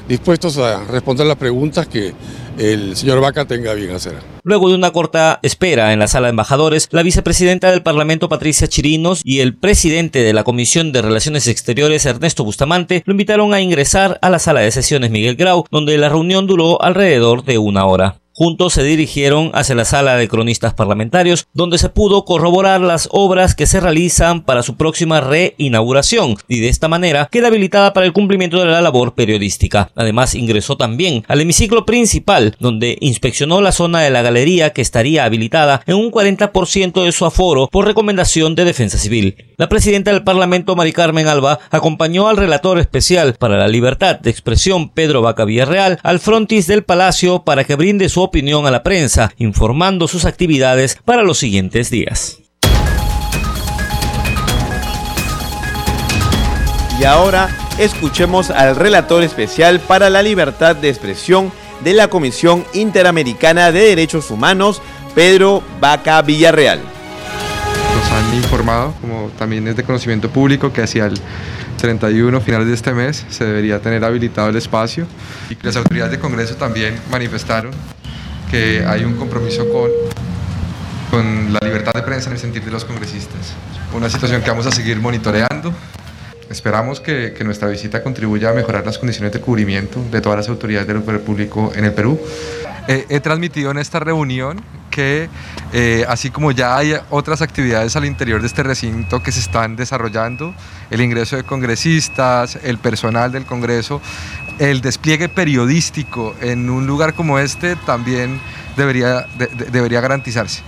dispuestos 0.07 0.57
a 0.57 0.83
responder 0.85 1.27
las 1.27 1.37
preguntas 1.37 1.87
que 1.87 2.13
el 2.57 2.95
señor 2.95 3.21
Vaca 3.21 3.45
tenga 3.45 3.73
bien 3.73 3.91
hacer. 3.91 4.30
Luego 4.43 4.69
de 4.69 4.75
una 4.75 4.91
corta 4.91 5.39
espera 5.43 5.93
en 5.93 5.99
la 5.99 6.07
sala 6.07 6.27
de 6.27 6.31
embajadores, 6.31 6.87
la 6.91 7.03
vicepresidenta 7.03 7.69
del 7.69 7.83
Parlamento 7.83 8.29
Patricia 8.29 8.67
Chirinos 8.67 9.21
y 9.23 9.39
el 9.39 9.55
presidente 9.55 10.23
de 10.23 10.33
la 10.33 10.43
Comisión 10.43 10.91
de 10.91 11.01
Relaciones 11.01 11.47
Exteriores 11.47 12.05
Ernesto 12.05 12.43
Bustamante 12.43 13.03
lo 13.05 13.11
invitaron 13.11 13.53
a 13.53 13.61
ingresar 13.61 14.17
a 14.21 14.29
la 14.29 14.39
sala 14.39 14.61
de 14.61 14.71
sesiones 14.71 15.11
Miguel 15.11 15.35
Grau, 15.35 15.65
donde 15.69 15.97
la 15.97 16.09
reunión 16.09 16.47
duró 16.47 16.81
alrededor 16.81 17.43
de 17.43 17.57
una 17.57 17.85
hora. 17.85 18.20
Juntos 18.33 18.73
se 18.73 18.83
dirigieron 18.83 19.51
hacia 19.53 19.75
la 19.75 19.83
sala 19.83 20.15
de 20.15 20.29
cronistas 20.29 20.73
parlamentarios, 20.73 21.47
donde 21.53 21.77
se 21.77 21.89
pudo 21.89 22.23
corroborar 22.23 22.79
las 22.79 23.09
obras 23.11 23.55
que 23.55 23.67
se 23.67 23.81
realizan 23.81 24.43
para 24.43 24.63
su 24.63 24.77
próxima 24.77 25.19
reinauguración, 25.19 26.37
y 26.47 26.61
de 26.61 26.69
esta 26.69 26.87
manera 26.87 27.27
queda 27.29 27.47
habilitada 27.47 27.91
para 27.91 28.05
el 28.05 28.13
cumplimiento 28.13 28.57
de 28.59 28.67
la 28.67 28.81
labor 28.81 29.15
periodística. 29.15 29.91
Además, 29.95 30.33
ingresó 30.33 30.77
también 30.77 31.25
al 31.27 31.41
hemiciclo 31.41 31.85
principal, 31.85 32.55
donde 32.59 32.97
inspeccionó 33.01 33.59
la 33.59 33.73
zona 33.73 33.99
de 33.99 34.11
la 34.11 34.21
galería 34.21 34.71
que 34.71 34.81
estaría 34.81 35.25
habilitada 35.25 35.81
en 35.85 35.95
un 35.95 36.09
40% 36.09 37.03
de 37.03 37.11
su 37.11 37.25
aforo 37.25 37.67
por 37.67 37.85
recomendación 37.85 38.55
de 38.55 38.63
Defensa 38.63 38.97
Civil. 38.97 39.35
La 39.57 39.67
presidenta 39.67 40.11
del 40.11 40.23
Parlamento, 40.23 40.75
Mari 40.75 40.93
Carmen 40.93 41.27
Alba, 41.27 41.59
acompañó 41.69 42.29
al 42.29 42.37
relator 42.37 42.79
especial 42.79 43.35
para 43.37 43.57
la 43.57 43.67
libertad 43.67 44.19
de 44.19 44.29
expresión, 44.29 44.89
Pedro 44.89 45.21
Vaca 45.21 45.45
Villarreal, 45.45 45.99
al 46.01 46.19
frontis 46.19 46.65
del 46.67 46.83
Palacio 46.83 47.43
para 47.43 47.65
que 47.65 47.75
brinde 47.75 48.09
su 48.09 48.21
opinión 48.31 48.65
a 48.65 48.71
la 48.71 48.81
prensa, 48.81 49.33
informando 49.35 50.07
sus 50.07 50.23
actividades 50.23 50.97
para 51.03 51.21
los 51.21 51.37
siguientes 51.37 51.89
días. 51.89 52.37
Y 56.97 57.03
ahora 57.03 57.49
escuchemos 57.77 58.49
al 58.49 58.77
relator 58.77 59.21
especial 59.23 59.81
para 59.81 60.09
la 60.09 60.23
libertad 60.23 60.77
de 60.77 60.87
expresión 60.87 61.51
de 61.83 61.93
la 61.93 62.07
Comisión 62.07 62.63
Interamericana 62.73 63.73
de 63.73 63.81
Derechos 63.81 64.31
Humanos, 64.31 64.81
Pedro 65.13 65.61
Vaca 65.81 66.21
Villarreal. 66.21 66.79
Nos 66.79 68.11
han 68.13 68.33
informado, 68.35 68.93
como 69.01 69.29
también 69.37 69.67
es 69.67 69.75
de 69.75 69.83
conocimiento 69.83 70.29
público, 70.29 70.71
que 70.71 70.83
hacia 70.83 71.07
el 71.07 71.19
31, 71.79 72.39
finales 72.39 72.67
de 72.67 72.75
este 72.75 72.93
mes, 72.93 73.25
se 73.27 73.43
debería 73.43 73.81
tener 73.81 74.05
habilitado 74.05 74.47
el 74.47 74.55
espacio. 74.55 75.05
Y 75.49 75.57
las 75.65 75.75
autoridades 75.75 76.11
de 76.11 76.19
Congreso 76.19 76.55
también 76.55 76.97
manifestaron 77.11 77.71
que 78.51 78.83
hay 78.85 79.05
un 79.05 79.15
compromiso 79.15 79.67
con, 79.71 79.89
con 81.09 81.53
la 81.53 81.59
libertad 81.63 81.93
de 81.93 82.03
prensa 82.03 82.27
en 82.27 82.33
el 82.33 82.39
sentido 82.39 82.65
de 82.65 82.71
los 82.71 82.83
congresistas. 82.83 83.53
Una 83.95 84.09
situación 84.09 84.41
que 84.41 84.49
vamos 84.49 84.67
a 84.67 84.71
seguir 84.71 84.99
monitoreando. 84.99 85.73
Esperamos 86.49 86.99
que, 86.99 87.33
que, 87.33 87.45
nuestra 87.45 87.69
visita 87.69 88.03
contribuya 88.03 88.49
a 88.49 88.53
mejorar 88.53 88.85
las 88.85 88.97
condiciones 88.97 89.31
de 89.31 89.39
cubrimiento 89.39 90.03
de 90.11 90.19
todas 90.19 90.37
las 90.37 90.49
autoridades 90.49 90.85
del 90.85 91.01
poder 91.01 91.21
público 91.21 91.71
en 91.73 91.85
el 91.85 91.93
Perú. 91.93 92.19
He 92.87 93.19
transmitido 93.19 93.71
en 93.71 93.77
esta 93.77 93.99
reunión 93.99 94.61
que 94.91 95.29
eh, 95.73 96.05
así 96.07 96.29
como 96.29 96.51
ya 96.51 96.77
hay 96.77 96.93
otras 97.09 97.41
actividades 97.41 97.95
al 97.95 98.05
interior 98.05 98.41
de 98.41 98.47
este 98.47 98.61
recinto 98.61 99.23
que 99.23 99.31
se 99.31 99.39
están 99.39 99.75
desarrollando, 99.75 100.53
el 100.91 101.01
ingreso 101.01 101.37
de 101.37 101.43
congresistas, 101.43 102.59
el 102.61 102.77
personal 102.77 103.31
del 103.31 103.45
Congreso, 103.45 104.01
el 104.59 104.81
despliegue 104.81 105.29
periodístico 105.29 106.35
en 106.41 106.69
un 106.69 106.85
lugar 106.85 107.15
como 107.15 107.39
este 107.39 107.75
también 107.77 108.39
debería, 108.77 109.25
debería 109.71 110.01
garantizarse. 110.01 110.61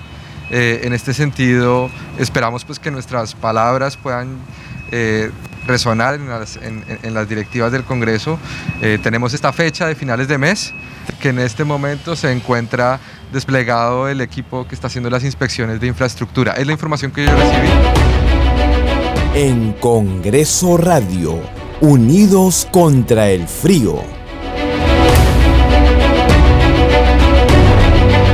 Eh, 0.50 0.82
en 0.84 0.94
este 0.94 1.14
sentido, 1.14 1.90
esperamos 2.18 2.66
pues 2.66 2.80
que 2.80 2.90
nuestras 2.90 3.36
palabras 3.36 3.98
puedan 3.98 4.38
eh, 4.92 5.32
resonar 5.68 6.16
en 6.16 7.14
las, 7.14 7.30
directivas 7.30 7.72
del 7.72 7.84
Congreso. 7.84 8.38
Tenemos 9.02 9.34
esta 9.34 9.54
fecha 9.54 9.88
de 9.88 9.96
finales 9.96 10.28
de 10.28 10.38
mes, 10.38 10.74
que 11.20 11.30
en 11.30 11.40
este 11.40 11.64
momento 11.64 12.16
se 12.16 12.32
encuentra 12.32 13.00
desplegado 13.32 14.08
el 14.08 14.22
equipo 14.22 14.68
que 14.68 14.76
está 14.76 14.88
haciendo 14.88 15.10
las 15.10 15.24
inspecciones 15.24 15.80
de 15.80 15.88
infraestructura. 15.88 16.54
Es 16.54 16.66
la 16.68 16.74
información 16.74 17.12
que 17.12 17.26
yo 17.26 17.32
recibí. 17.32 17.70
En 19.36 19.74
Congreso 19.74 20.78
Radio, 20.78 21.40
unidos 21.82 22.68
contra 22.72 23.30
el 23.30 23.48
frío. 23.48 24.23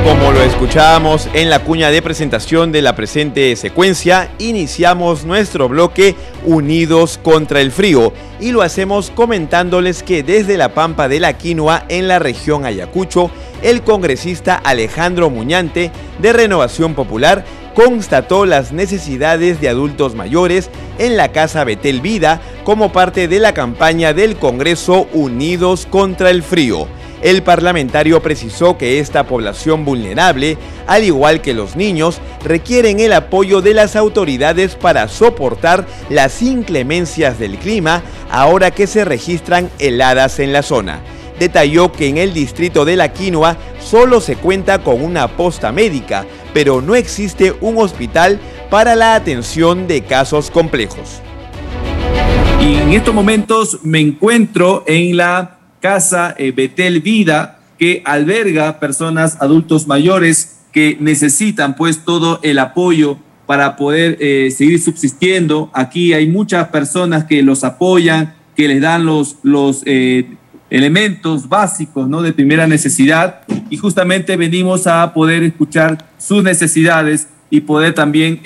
Como 0.09 0.31
lo 0.31 0.41
escuchábamos 0.41 1.29
en 1.33 1.51
la 1.51 1.59
cuña 1.59 1.91
de 1.91 2.01
presentación 2.01 2.71
de 2.71 2.81
la 2.81 2.95
presente 2.95 3.55
secuencia, 3.55 4.31
iniciamos 4.39 5.23
nuestro 5.23 5.69
bloque 5.69 6.15
Unidos 6.45 7.19
contra 7.21 7.61
el 7.61 7.71
Frío 7.71 8.11
y 8.39 8.51
lo 8.51 8.63
hacemos 8.63 9.11
comentándoles 9.11 10.01
que 10.01 10.23
desde 10.23 10.57
la 10.57 10.73
Pampa 10.73 11.07
de 11.09 11.19
la 11.19 11.33
Quinoa 11.33 11.85
en 11.89 12.07
la 12.07 12.17
región 12.17 12.65
Ayacucho, 12.65 13.29
el 13.61 13.83
congresista 13.83 14.55
Alejandro 14.55 15.29
Muñante 15.29 15.91
de 16.17 16.33
Renovación 16.33 16.95
Popular 16.95 17.45
constató 17.75 18.47
las 18.47 18.71
necesidades 18.71 19.61
de 19.61 19.69
adultos 19.69 20.15
mayores 20.15 20.71
en 20.97 21.17
la 21.17 21.31
Casa 21.31 21.63
Betel 21.65 22.01
Vida 22.01 22.41
como 22.63 22.91
parte 22.91 23.27
de 23.27 23.39
la 23.39 23.53
campaña 23.53 24.13
del 24.13 24.37
Congreso 24.37 25.07
Unidos 25.13 25.87
contra 25.87 26.31
el 26.31 26.41
Frío. 26.41 26.87
El 27.21 27.43
parlamentario 27.43 28.21
precisó 28.21 28.77
que 28.77 28.99
esta 28.99 29.25
población 29.25 29.83
vulnerable, 29.83 30.57
al 30.87 31.03
igual 31.03 31.41
que 31.41 31.53
los 31.53 31.75
niños, 31.75 32.21
requieren 32.43 32.99
el 33.01 33.11
apoyo 33.11 33.61
de 33.61 33.73
las 33.73 33.97
autoridades 33.97 34.75
para 34.75 35.07
soportar 35.09 35.85
las 36.09 36.41
inclemencias 36.41 37.37
del 37.37 37.57
clima 37.57 38.03
ahora 38.31 38.71
que 38.71 38.87
se 38.87 39.03
registran 39.03 39.69
heladas 39.79 40.39
en 40.39 40.53
la 40.53 40.61
zona. 40.61 41.01
Detalló 41.39 41.91
que 41.91 42.07
en 42.07 42.17
el 42.17 42.33
distrito 42.33 42.85
de 42.85 42.95
La 42.95 43.11
Quinoa 43.11 43.57
solo 43.81 44.21
se 44.21 44.35
cuenta 44.35 44.79
con 44.79 45.01
una 45.03 45.27
posta 45.27 45.71
médica, 45.71 46.25
pero 46.53 46.81
no 46.81 46.95
existe 46.95 47.53
un 47.61 47.77
hospital 47.77 48.39
para 48.69 48.95
la 48.95 49.15
atención 49.15 49.87
de 49.87 50.03
casos 50.03 50.51
complejos. 50.51 51.21
Y 52.61 52.75
en 52.75 52.91
estos 52.91 53.13
momentos 53.13 53.79
me 53.83 53.99
encuentro 53.99 54.83
en 54.85 55.15
la 55.15 55.58
casa 55.79 56.35
eh, 56.37 56.51
Betel 56.51 57.01
Vida, 57.01 57.59
que 57.77 58.01
alberga 58.05 58.79
personas 58.79 59.37
adultos 59.39 59.87
mayores 59.87 60.57
que 60.71 60.97
necesitan 60.99 61.75
pues 61.75 62.03
todo 62.03 62.39
el 62.43 62.59
apoyo 62.59 63.17
para 63.45 63.75
poder 63.75 64.17
eh, 64.19 64.51
seguir 64.51 64.81
subsistiendo. 64.81 65.71
Aquí 65.73 66.13
hay 66.13 66.27
muchas 66.27 66.67
personas 66.67 67.23
que 67.23 67.41
los 67.41 67.63
apoyan, 67.63 68.35
que 68.55 68.67
les 68.67 68.81
dan 68.81 69.05
los, 69.05 69.37
los 69.41 69.81
eh, 69.85 70.27
elementos 70.69 71.47
básicos 71.47 72.07
¿no? 72.07 72.21
de 72.21 72.33
primera 72.33 72.67
necesidad 72.67 73.41
y 73.69 73.77
justamente 73.77 74.37
venimos 74.37 74.85
a 74.85 75.13
poder 75.13 75.43
escuchar 75.43 76.09
sus 76.17 76.43
necesidades 76.43 77.27
y 77.49 77.61
poder 77.61 77.95
también 77.95 78.39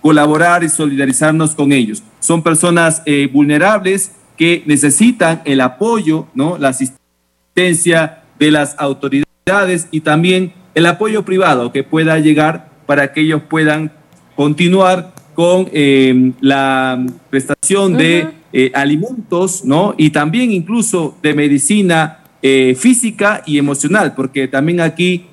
colaborar 0.00 0.64
y 0.64 0.68
solidarizarnos 0.68 1.54
con 1.54 1.70
ellos. 1.70 2.02
Son 2.18 2.42
personas 2.42 3.02
vulnerables 3.32 4.10
que 4.36 4.62
necesitan 4.66 5.42
el 5.44 5.60
apoyo, 5.60 6.26
¿no? 6.34 6.58
la 6.58 6.70
asistencia 6.70 8.22
de 8.38 8.50
las 8.50 8.74
autoridades 8.78 9.88
y 9.90 10.00
también 10.00 10.52
el 10.74 10.86
apoyo 10.86 11.24
privado 11.24 11.72
que 11.72 11.84
pueda 11.84 12.18
llegar 12.18 12.70
para 12.86 13.12
que 13.12 13.20
ellos 13.20 13.42
puedan 13.48 13.92
continuar 14.36 15.14
con 15.34 15.68
eh, 15.72 16.32
la 16.40 17.04
prestación 17.30 17.96
de 17.96 18.28
eh, 18.52 18.70
alimentos, 18.74 19.64
¿no? 19.64 19.94
Y 19.98 20.10
también 20.10 20.52
incluso 20.52 21.16
de 21.22 21.34
medicina 21.34 22.20
eh, 22.40 22.76
física 22.78 23.42
y 23.46 23.58
emocional, 23.58 24.14
porque 24.14 24.48
también 24.48 24.80
aquí 24.80 25.26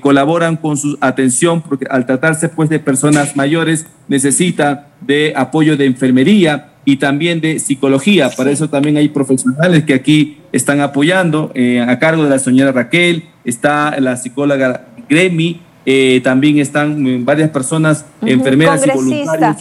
colaboran 0.00 0.56
con 0.56 0.76
su 0.76 0.96
atención, 1.00 1.62
porque 1.62 1.84
al 1.90 2.06
tratarse 2.06 2.48
pues 2.48 2.68
de 2.68 2.78
personas 2.78 3.34
mayores 3.34 3.86
necesitan 4.06 4.86
de 5.00 5.32
apoyo 5.34 5.76
de 5.76 5.86
enfermería, 5.86 6.74
y 6.88 6.96
también 6.96 7.42
de 7.42 7.58
psicología. 7.58 8.30
Para 8.34 8.50
eso 8.50 8.70
también 8.70 8.96
hay 8.96 9.10
profesionales 9.10 9.84
que 9.84 9.92
aquí 9.92 10.38
están 10.52 10.80
apoyando, 10.80 11.52
eh, 11.54 11.82
a 11.86 11.98
cargo 11.98 12.24
de 12.24 12.30
la 12.30 12.38
señora 12.38 12.72
Raquel, 12.72 13.28
está 13.44 14.00
la 14.00 14.16
psicóloga 14.16 14.86
Gremi, 15.06 15.60
eh, 15.84 16.22
también 16.24 16.56
están 16.58 17.26
varias 17.26 17.50
personas, 17.50 18.06
enfermeras 18.22 18.86
y 18.86 18.90
voluntarios 18.90 19.56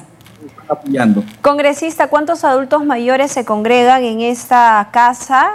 apoyando. 0.69 1.21
Congresista, 1.41 2.07
¿cuántos 2.07 2.45
adultos 2.45 2.85
mayores 2.85 3.29
se 3.33 3.43
congregan 3.43 4.05
en 4.05 4.21
esta 4.21 4.87
casa? 4.93 5.49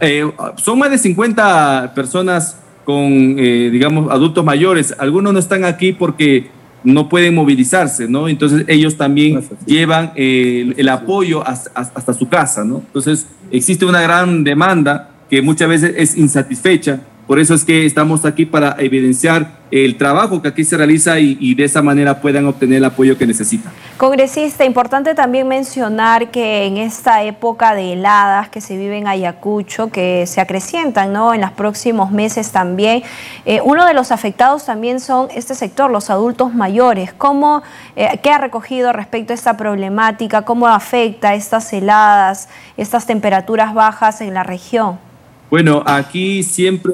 Eh, 0.00 0.30
son 0.56 0.78
más 0.78 0.90
de 0.90 0.98
50 0.98 1.92
personas 1.94 2.58
con, 2.84 3.36
digamos, 3.36 4.12
adultos 4.12 4.44
mayores. 4.44 4.94
Algunos 4.98 5.32
no 5.32 5.38
están 5.38 5.64
aquí 5.64 5.94
porque 5.94 6.50
no 6.84 7.08
pueden 7.08 7.34
movilizarse, 7.34 8.06
¿no? 8.08 8.28
Entonces 8.28 8.64
ellos 8.68 8.96
también 8.96 9.42
llevan 9.66 10.12
eh, 10.14 10.72
el, 10.76 10.88
apoyo 10.88 11.46
hasta, 11.46 11.70
hasta, 11.74 12.12
su 12.12 12.28
casa, 12.28 12.64
¿no? 12.64 12.82
Entonces 12.86 13.26
existe 13.50 13.86
una 13.86 14.02
gran 14.02 14.44
demanda 14.44 15.10
que 15.30 15.42
muchas 15.42 15.68
veces 15.68 15.94
es 15.96 16.16
insatisfecha 16.16 17.00
por 17.26 17.38
eso 17.38 17.54
es 17.54 17.64
que 17.64 17.86
estamos 17.86 18.24
aquí 18.24 18.44
para 18.44 18.76
evidenciar 18.78 19.64
el 19.70 19.96
trabajo 19.96 20.40
que 20.40 20.48
aquí 20.48 20.62
se 20.62 20.76
realiza 20.76 21.18
y, 21.18 21.54
de 21.54 21.64
esa 21.64 21.82
manera 21.82 22.20
puedan 22.20 22.46
obtener 22.46 22.78
el 22.78 22.84
apoyo 22.84 23.18
que 23.18 23.26
necesitan. 23.26 23.72
Congresista, 23.96 24.64
importante 24.64 25.14
también 25.14 25.48
mencionar 25.48 26.30
que 26.30 26.66
en 26.66 26.76
esta 26.76 27.24
época 27.24 27.74
de 27.74 27.94
heladas 27.94 28.50
que 28.50 28.60
se 28.60 28.76
vive 28.76 28.98
en 28.98 29.08
Ayacucho, 29.08 29.90
que 29.90 30.26
se 30.26 30.40
acrecientan 30.40 31.12
¿no? 31.12 31.34
en 31.34 31.40
los 31.40 31.50
próximos 31.50 32.12
meses 32.12 32.52
también, 32.52 33.02
eh, 33.46 33.60
uno 33.64 33.84
de 33.86 33.94
los 33.94 34.12
afectados 34.12 34.66
también 34.66 35.00
son 35.00 35.28
este 35.34 35.54
sector, 35.54 35.90
los 35.90 36.10
adultos 36.10 36.54
mayores. 36.54 37.12
¿Cómo, 37.12 37.62
eh, 37.96 38.20
¿Qué 38.22 38.30
ha 38.30 38.38
recogido 38.38 38.92
respecto 38.92 39.32
a 39.32 39.34
esta 39.34 39.56
problemática? 39.56 40.42
¿Cómo 40.42 40.68
afecta 40.68 41.34
estas 41.34 41.72
heladas, 41.72 42.48
estas 42.76 43.06
temperaturas 43.06 43.74
bajas 43.74 44.20
en 44.20 44.34
la 44.34 44.44
región? 44.44 45.13
Bueno, 45.54 45.84
aquí 45.86 46.42
siempre 46.42 46.92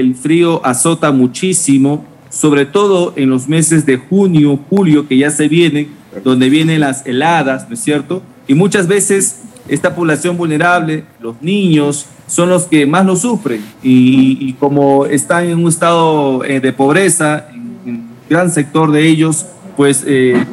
el 0.00 0.14
frío 0.14 0.64
azota 0.64 1.12
muchísimo, 1.12 2.06
sobre 2.30 2.64
todo 2.64 3.12
en 3.16 3.28
los 3.28 3.48
meses 3.48 3.84
de 3.84 3.98
junio, 3.98 4.58
julio, 4.70 5.06
que 5.06 5.18
ya 5.18 5.30
se 5.30 5.46
vienen, 5.46 5.88
donde 6.24 6.48
vienen 6.48 6.80
las 6.80 7.04
heladas, 7.04 7.68
¿no 7.68 7.74
es 7.74 7.80
cierto? 7.80 8.22
Y 8.46 8.54
muchas 8.54 8.88
veces 8.88 9.42
esta 9.68 9.94
población 9.94 10.38
vulnerable, 10.38 11.04
los 11.20 11.42
niños, 11.42 12.06
son 12.26 12.48
los 12.48 12.64
que 12.64 12.86
más 12.86 13.04
lo 13.04 13.14
sufren. 13.14 13.62
Y, 13.82 14.54
como 14.54 15.04
están 15.04 15.44
en 15.44 15.58
un 15.58 15.68
estado 15.68 16.42
eh, 16.44 16.60
de 16.60 16.72
pobreza, 16.72 17.48
un 17.84 18.08
gran 18.30 18.50
sector 18.50 18.90
de 18.90 19.06
ellos, 19.06 19.44
pues 19.76 20.02
eh, 20.06 20.46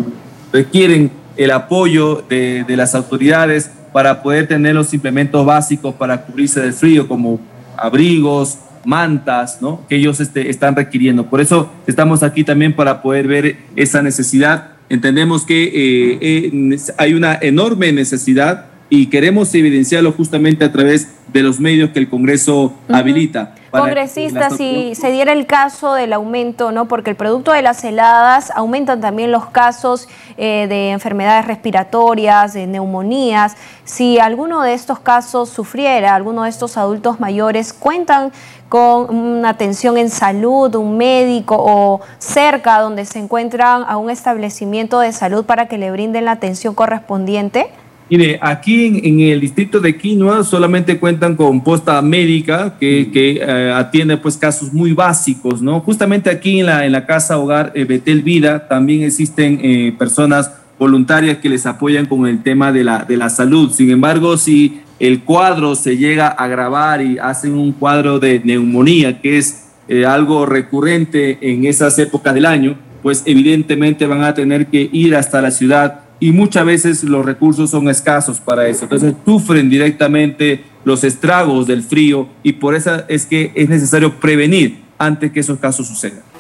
requieren 0.51 1.09
el 1.37 1.51
apoyo 1.51 2.21
de 2.27 2.65
las 2.75 2.95
autoridades 2.95 3.71
para 3.95 4.21
poder 4.21 4.45
tener 4.45 4.75
los 4.75 4.93
implementos 4.93 5.45
básicos 5.45 5.95
para 5.95 6.21
cubrirse 6.21 6.59
del 6.59 6.73
frío, 6.73 7.07
como 7.07 7.39
abrigos, 7.77 8.57
mantas, 8.83 9.61
¿no? 9.61 9.87
Que 9.87 9.95
ellos 9.95 10.19
este, 10.19 10.49
están 10.49 10.75
requiriendo. 10.75 11.27
Por 11.29 11.39
eso 11.39 11.71
estamos 11.87 12.21
aquí 12.21 12.43
también 12.43 12.73
para 12.75 13.01
poder 13.01 13.25
ver 13.25 13.55
esa 13.77 14.01
necesidad. 14.01 14.71
Entendemos 14.89 15.45
que 15.45 15.63
eh, 15.63 16.17
eh, 16.19 16.77
hay 16.97 17.13
una 17.13 17.39
enorme 17.41 17.93
necesidad 17.93 18.65
y 18.89 19.05
queremos 19.05 19.55
evidenciarlo 19.55 20.11
justamente 20.11 20.65
a 20.65 20.73
través 20.73 21.07
de 21.31 21.41
los 21.41 21.61
medios 21.61 21.91
que 21.91 21.99
el 21.99 22.09
Congreso 22.09 22.77
habilita. 22.89 23.55
Congresista, 23.77 24.49
si 24.49 24.95
se 24.95 25.11
diera 25.11 25.31
el 25.31 25.45
caso 25.45 25.93
del 25.93 26.13
aumento, 26.13 26.71
¿no? 26.71 26.87
Porque 26.87 27.09
el 27.09 27.15
producto 27.15 27.51
de 27.51 27.61
las 27.61 27.83
heladas 27.83 28.51
aumentan 28.55 29.01
también 29.01 29.31
los 29.31 29.47
casos 29.47 30.07
eh, 30.37 30.67
de 30.67 30.91
enfermedades 30.91 31.45
respiratorias, 31.45 32.53
de 32.53 32.67
neumonías. 32.67 33.55
Si 33.83 34.19
alguno 34.19 34.61
de 34.61 34.73
estos 34.73 34.99
casos 34.99 35.49
sufriera, 35.49 36.15
alguno 36.15 36.43
de 36.43 36.49
estos 36.49 36.77
adultos 36.77 37.19
mayores, 37.19 37.73
¿cuentan 37.73 38.31
con 38.69 39.15
una 39.15 39.49
atención 39.49 39.97
en 39.97 40.09
salud, 40.09 40.73
un 40.75 40.97
médico 40.97 41.55
o 41.57 42.01
cerca 42.17 42.79
donde 42.79 43.05
se 43.05 43.19
encuentran 43.19 43.85
a 43.87 43.97
un 43.97 44.09
establecimiento 44.09 44.99
de 44.99 45.11
salud 45.11 45.45
para 45.45 45.67
que 45.67 45.77
le 45.77 45.91
brinden 45.91 46.25
la 46.25 46.31
atención 46.31 46.73
correspondiente? 46.73 47.69
Mire, 48.07 48.37
aquí 48.39 49.01
en, 49.03 49.19
el 49.19 49.41
distrito 49.41 49.79
de 49.79 49.97
Quinoa 49.97 50.43
solamente 50.43 50.99
cuentan 50.99 51.35
con 51.35 51.63
posta 51.63 51.99
médica 52.03 52.77
que, 52.79 53.09
que 53.11 53.39
eh, 53.41 53.71
atiende 53.71 54.17
pues 54.17 54.37
casos 54.37 54.71
muy 54.71 54.93
básicos, 54.93 55.59
¿no? 55.59 55.79
Justamente 55.79 56.29
aquí 56.29 56.59
en 56.59 56.67
la, 56.67 56.85
en 56.85 56.91
la 56.91 57.07
casa 57.07 57.39
hogar 57.39 57.71
eh, 57.73 57.83
Betel 57.83 58.21
Vida 58.21 58.67
también 58.67 59.01
existen 59.01 59.59
eh, 59.63 59.95
personas 59.97 60.51
voluntarias 60.77 61.39
que 61.39 61.49
les 61.49 61.65
apoyan 61.65 62.05
con 62.05 62.27
el 62.27 62.43
tema 62.43 62.71
de 62.71 62.83
la, 62.83 63.05
de 63.05 63.17
la 63.17 63.29
salud. 63.29 63.71
Sin 63.71 63.89
embargo, 63.89 64.37
si 64.37 64.81
el 64.99 65.21
cuadro 65.23 65.73
se 65.73 65.97
llega 65.97 66.27
a 66.27 66.43
agravar 66.43 67.01
y 67.01 67.17
hacen 67.17 67.55
un 67.55 67.71
cuadro 67.71 68.19
de 68.19 68.39
neumonía, 68.43 69.19
que 69.19 69.37
es 69.37 69.63
algo 70.07 70.45
recurrente 70.45 71.37
en 71.41 71.65
esas 71.65 71.97
épocas 71.99 72.33
del 72.33 72.45
año, 72.45 72.77
pues 73.01 73.23
evidentemente 73.25 74.05
van 74.07 74.23
a 74.23 74.33
tener 74.33 74.67
que 74.67 74.89
ir 74.91 75.15
hasta 75.15 75.41
la 75.41 75.51
ciudad 75.51 76.04
y 76.19 76.31
muchas 76.31 76.65
veces 76.65 77.03
los 77.03 77.25
recursos 77.25 77.69
son 77.69 77.89
escasos 77.89 78.39
para 78.39 78.67
eso. 78.67 78.83
Entonces 78.83 79.13
sufren 79.25 79.69
directamente 79.69 80.63
los 80.83 81.03
estragos 81.03 81.67
del 81.67 81.83
frío 81.83 82.27
y 82.43 82.53
por 82.53 82.75
eso 82.75 83.03
es 83.07 83.25
que 83.25 83.51
es 83.55 83.69
necesario 83.69 84.19
prevenir 84.19 84.83
antes 84.97 85.31
que 85.31 85.39
esos 85.39 85.59
casos 85.59 85.87
sucedan. 85.87 86.34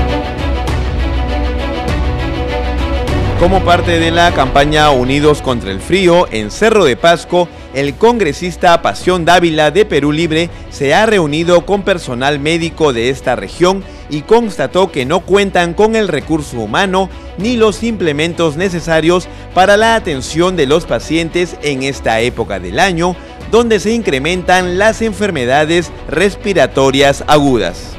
Como 3.39 3.65
parte 3.65 3.99
de 3.99 4.11
la 4.11 4.33
campaña 4.33 4.89
Unidos 4.91 5.41
contra 5.41 5.69
el 5.69 5.81
Frío, 5.81 6.25
en 6.31 6.49
Cerro 6.49 6.85
de 6.85 6.95
Pasco, 6.95 7.49
el 7.73 7.93
congresista 7.95 8.81
Pasión 8.81 9.25
Dávila 9.25 9.71
de 9.71 9.85
Perú 9.85 10.13
Libre 10.13 10.49
se 10.71 10.95
ha 10.95 11.05
reunido 11.05 11.65
con 11.65 11.83
personal 11.83 12.39
médico 12.39 12.93
de 12.93 13.09
esta 13.09 13.35
región 13.35 13.83
y 14.09 14.21
constató 14.21 14.89
que 14.89 15.05
no 15.05 15.19
cuentan 15.19 15.73
con 15.73 15.97
el 15.97 16.07
recurso 16.07 16.59
humano 16.59 17.09
ni 17.37 17.57
los 17.57 17.83
implementos 17.83 18.55
necesarios 18.55 19.27
para 19.53 19.75
la 19.75 19.95
atención 19.95 20.55
de 20.55 20.65
los 20.65 20.85
pacientes 20.85 21.57
en 21.61 21.83
esta 21.83 22.21
época 22.21 22.59
del 22.61 22.79
año, 22.79 23.17
donde 23.51 23.81
se 23.81 23.91
incrementan 23.91 24.77
las 24.79 25.01
enfermedades 25.01 25.91
respiratorias 26.07 27.25
agudas. 27.27 27.95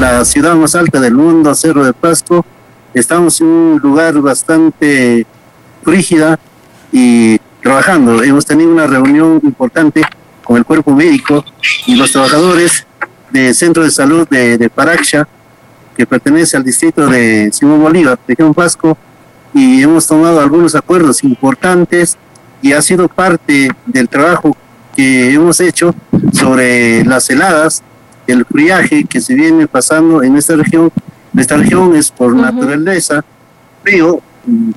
La 0.00 0.24
ciudad 0.24 0.54
más 0.54 0.74
alta 0.74 0.98
del 0.98 1.14
mundo, 1.14 1.54
Cerro 1.54 1.84
de 1.84 1.92
Pasco, 1.92 2.44
estamos 2.94 3.40
en 3.40 3.46
un 3.46 3.80
lugar 3.82 4.14
bastante 4.20 5.26
rígida 5.84 6.38
y 6.90 7.38
trabajando. 7.62 8.22
Hemos 8.22 8.44
tenido 8.44 8.70
una 8.70 8.86
reunión 8.86 9.40
importante 9.42 10.02
con 10.44 10.56
el 10.56 10.64
cuerpo 10.64 10.94
médico 10.94 11.44
y 11.86 11.94
los 11.94 12.12
trabajadores 12.12 12.86
del 13.30 13.54
Centro 13.54 13.84
de 13.84 13.90
Salud 13.90 14.28
de, 14.28 14.58
de 14.58 14.70
que 15.96 16.06
pertenece 16.06 16.56
al 16.56 16.64
distrito 16.64 17.06
de 17.06 17.50
Simón 17.52 17.82
Bolívar, 17.82 18.18
región 18.26 18.54
Pasco, 18.54 18.96
y 19.54 19.82
hemos 19.82 20.06
tomado 20.06 20.40
algunos 20.40 20.74
acuerdos 20.74 21.22
importantes 21.22 22.16
y 22.62 22.72
ha 22.72 22.80
sido 22.80 23.08
parte 23.08 23.70
del 23.86 24.08
trabajo 24.08 24.56
que 24.96 25.32
hemos 25.32 25.60
hecho 25.60 25.94
sobre 26.32 27.04
las 27.04 27.28
heladas, 27.28 27.82
el 28.26 28.44
friaje 28.44 29.04
que 29.04 29.20
se 29.20 29.34
viene 29.34 29.66
pasando 29.66 30.22
en 30.22 30.36
esta 30.36 30.56
región. 30.56 30.90
Esta 31.36 31.56
región 31.56 31.94
es 31.96 32.10
por 32.10 32.34
naturaleza 32.34 33.24
frío, 33.82 34.20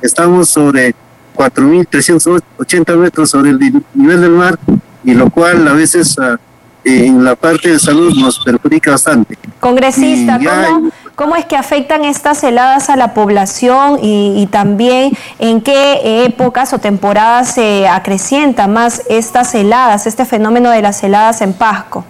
estamos 0.02 0.50
sobre 0.50 0.96
4.380 1.36 2.98
metros 2.98 3.30
sobre 3.30 3.52
el 3.52 3.60
nivel 3.94 4.22
del 4.22 4.32
mar 4.32 4.58
y 5.04 5.14
lo 5.14 5.30
cual 5.30 5.68
a 5.68 5.74
veces 5.74 6.18
ah, 6.20 6.38
en 6.84 7.24
la 7.24 7.36
parte 7.36 7.70
de 7.70 7.80
salud 7.80 8.16
nos 8.16 8.40
perjudica 8.40 8.92
bastante. 8.92 9.38
Congresista, 9.60 10.40
¿cómo, 10.40 10.92
¿cómo, 11.16 11.36
es 11.36 11.46
que 11.46 11.56
afectan 11.56 12.06
estas 12.06 12.44
heladas 12.44 12.90
a 12.90 12.96
la 12.96 13.14
población 13.14 14.00
y, 14.02 14.48
también 14.52 15.12
en 15.40 15.62
qué 15.62 16.26
épocas 16.26 16.74
o 16.74 16.80
temporadas 16.80 17.54
se 17.56 17.88
acrecientan 17.88 18.72
más 18.74 19.02
estas 19.10 19.56
heladas, 19.56 20.06
este 20.06 20.26
fenómeno 20.26 20.70
de 20.70 20.82
las 20.82 21.04
heladas 21.04 21.42
en 21.42 21.54
Pasco? 21.54 22.06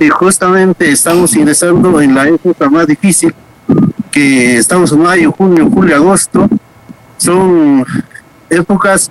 Sí, 0.00 0.08
justamente 0.08 0.90
estamos 0.90 1.36
ingresando 1.36 2.00
en 2.00 2.14
la 2.14 2.26
época 2.26 2.70
más 2.70 2.86
difícil, 2.86 3.34
que 4.10 4.56
estamos 4.56 4.90
en 4.92 5.02
mayo, 5.02 5.30
junio, 5.30 5.68
julio, 5.70 5.94
agosto, 5.94 6.48
son 7.18 7.84
épocas 8.48 9.10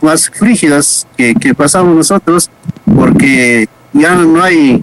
más 0.00 0.30
frígidas 0.30 1.06
que, 1.14 1.54
pasamos 1.54 1.94
nosotros 1.94 2.48
porque 2.86 3.68
ya 3.92 4.14
no 4.14 4.42
hay 4.42 4.82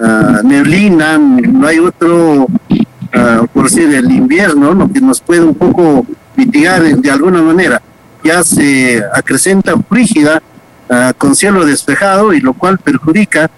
ah, 0.00 0.40
neblina, 0.44 1.18
no 1.18 1.66
hay 1.66 1.80
otro, 1.80 2.44
uh, 2.44 3.46
por 3.52 3.64
decir, 3.64 3.92
el 3.92 4.08
invierno, 4.08 4.72
lo 4.72 4.88
que 4.88 5.00
nos 5.00 5.20
puede 5.20 5.42
un 5.42 5.56
poco 5.56 6.06
mitigar 6.36 6.80
de, 6.80 7.10
alguna 7.10 7.42
manera. 7.42 7.82
Ya 8.22 8.44
se 8.44 9.02
acrecenta 9.12 9.74
frígida 9.88 10.40
ah, 10.88 11.12
con 11.18 11.34
cielo 11.34 11.66
despejado 11.66 12.32
y 12.32 12.40
lo 12.40 12.54
cual 12.54 12.78
perjudica 12.78 13.50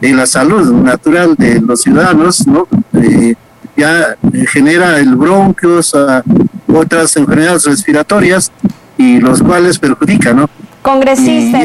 en 0.00 0.16
la 0.16 0.26
salud 0.26 0.72
natural 0.72 1.34
de 1.36 1.60
los 1.60 1.82
ciudadanos, 1.82 2.46
¿no? 2.46 2.66
Eh, 2.94 3.34
ya 3.76 4.16
genera 4.48 4.98
el 4.98 5.14
bronquios, 5.14 5.94
otras 6.66 7.16
enfermedades 7.16 7.64
respiratorias 7.64 8.52
y 8.98 9.18
los 9.18 9.42
cuales 9.42 9.78
perjudican, 9.78 10.36
¿no? 10.36 10.50
Congresista, 10.82 11.60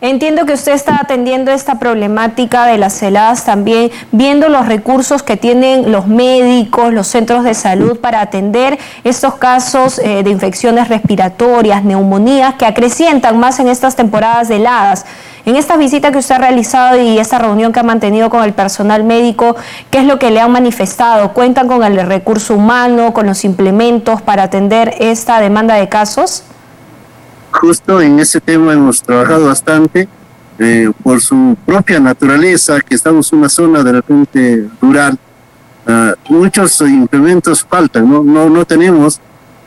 entiendo 0.00 0.46
que 0.46 0.54
usted 0.54 0.72
está 0.72 0.96
atendiendo 1.02 1.50
esta 1.50 1.78
problemática 1.78 2.64
de 2.64 2.78
las 2.78 3.02
heladas 3.02 3.44
también, 3.44 3.90
viendo 4.10 4.48
los 4.48 4.66
recursos 4.66 5.22
que 5.22 5.36
tienen 5.36 5.92
los 5.92 6.06
médicos, 6.06 6.94
los 6.94 7.08
centros 7.08 7.44
de 7.44 7.52
salud 7.52 7.98
para 7.98 8.22
atender 8.22 8.78
estos 9.04 9.34
casos 9.34 9.98
eh, 9.98 10.22
de 10.22 10.30
infecciones 10.30 10.88
respiratorias, 10.88 11.84
neumonías, 11.84 12.54
que 12.54 12.64
acrecientan 12.64 13.38
más 13.38 13.60
en 13.60 13.68
estas 13.68 13.96
temporadas 13.96 14.48
de 14.48 14.56
heladas. 14.56 15.04
En 15.44 15.56
esta 15.56 15.76
visita 15.76 16.12
que 16.12 16.18
usted 16.18 16.34
ha 16.34 16.38
realizado 16.38 17.00
y 17.00 17.18
esta 17.18 17.38
reunión 17.38 17.72
que 17.72 17.80
ha 17.80 17.84
mantenido 17.84 18.30
con 18.30 18.44
el 18.44 18.52
personal 18.52 19.04
médico, 19.04 19.56
¿qué 19.90 19.98
es 19.98 20.04
lo 20.04 20.18
que 20.18 20.30
le 20.30 20.40
han 20.40 20.52
manifestado? 20.52 21.32
¿Cuentan 21.32 21.68
con 21.68 21.82
el 21.82 22.06
recurso 22.06 22.54
humano, 22.54 23.12
con 23.12 23.26
los 23.26 23.44
implementos 23.44 24.20
para 24.22 24.44
atender 24.44 24.94
esta 24.98 25.40
demanda 25.40 25.74
de 25.74 25.88
casos? 25.88 26.44
Justo 27.50 28.00
en 28.00 28.18
ese 28.18 28.40
tema 28.40 28.72
hemos 28.72 29.02
trabajado 29.02 29.46
bastante. 29.46 30.08
Eh, 30.60 30.90
por 31.04 31.20
su 31.20 31.56
propia 31.64 32.00
naturaleza, 32.00 32.80
que 32.80 32.96
estamos 32.96 33.32
en 33.32 33.38
una 33.38 33.48
zona 33.48 33.84
de 33.84 33.92
repente 33.92 34.68
rural, 34.82 35.16
uh, 35.86 36.32
muchos 36.34 36.80
implementos 36.80 37.64
faltan, 37.64 38.10
¿no? 38.10 38.24
¿no? 38.24 38.50
No 38.50 38.64
tenemos, 38.64 39.20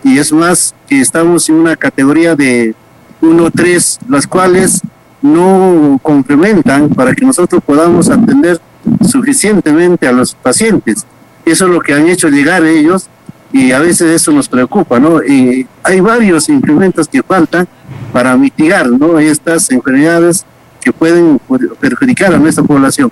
y 0.03 0.17
es 0.17 0.33
más 0.33 0.75
que 0.89 0.99
estamos 0.99 1.47
en 1.47 1.55
una 1.55 1.77
categoría 1.77 2.35
de 2.35 2.75
1 3.21 3.41
o 3.41 3.51
3, 3.51 3.99
las 4.09 4.27
cuales 4.27 4.81
no 5.21 5.99
complementan 6.01 6.89
para 6.89 7.13
que 7.13 7.25
nosotros 7.25 7.61
podamos 7.65 8.09
atender 8.09 8.59
suficientemente 9.07 10.07
a 10.07 10.11
los 10.11 10.33
pacientes. 10.33 11.05
Eso 11.45 11.65
es 11.65 11.71
lo 11.71 11.81
que 11.81 11.93
han 11.93 12.07
hecho 12.07 12.29
llegar 12.29 12.65
ellos 12.65 13.07
y 13.53 13.71
a 13.71 13.79
veces 13.79 14.09
eso 14.09 14.31
nos 14.31 14.47
preocupa, 14.47 14.99
¿no? 14.99 15.23
Y 15.23 15.67
hay 15.83 15.99
varios 15.99 16.49
implementos 16.49 17.07
que 17.07 17.21
faltan 17.21 17.67
para 18.13 18.35
mitigar, 18.37 18.89
¿no? 18.89 19.19
Estas 19.19 19.69
enfermedades 19.71 20.45
que 20.79 20.91
pueden 20.91 21.39
perjudicar 21.79 22.33
a 22.33 22.37
nuestra 22.37 22.63
población. 22.63 23.11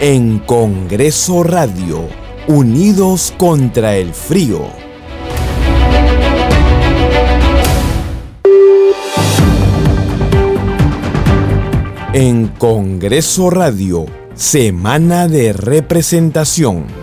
En 0.00 0.38
Congreso 0.40 1.42
Radio, 1.42 2.08
Unidos 2.46 3.34
contra 3.36 3.96
el 3.96 4.14
Frío. 4.14 4.87
En 12.20 12.48
Congreso 12.48 13.48
Radio, 13.48 14.04
Semana 14.34 15.28
de 15.28 15.52
Representación. 15.52 16.97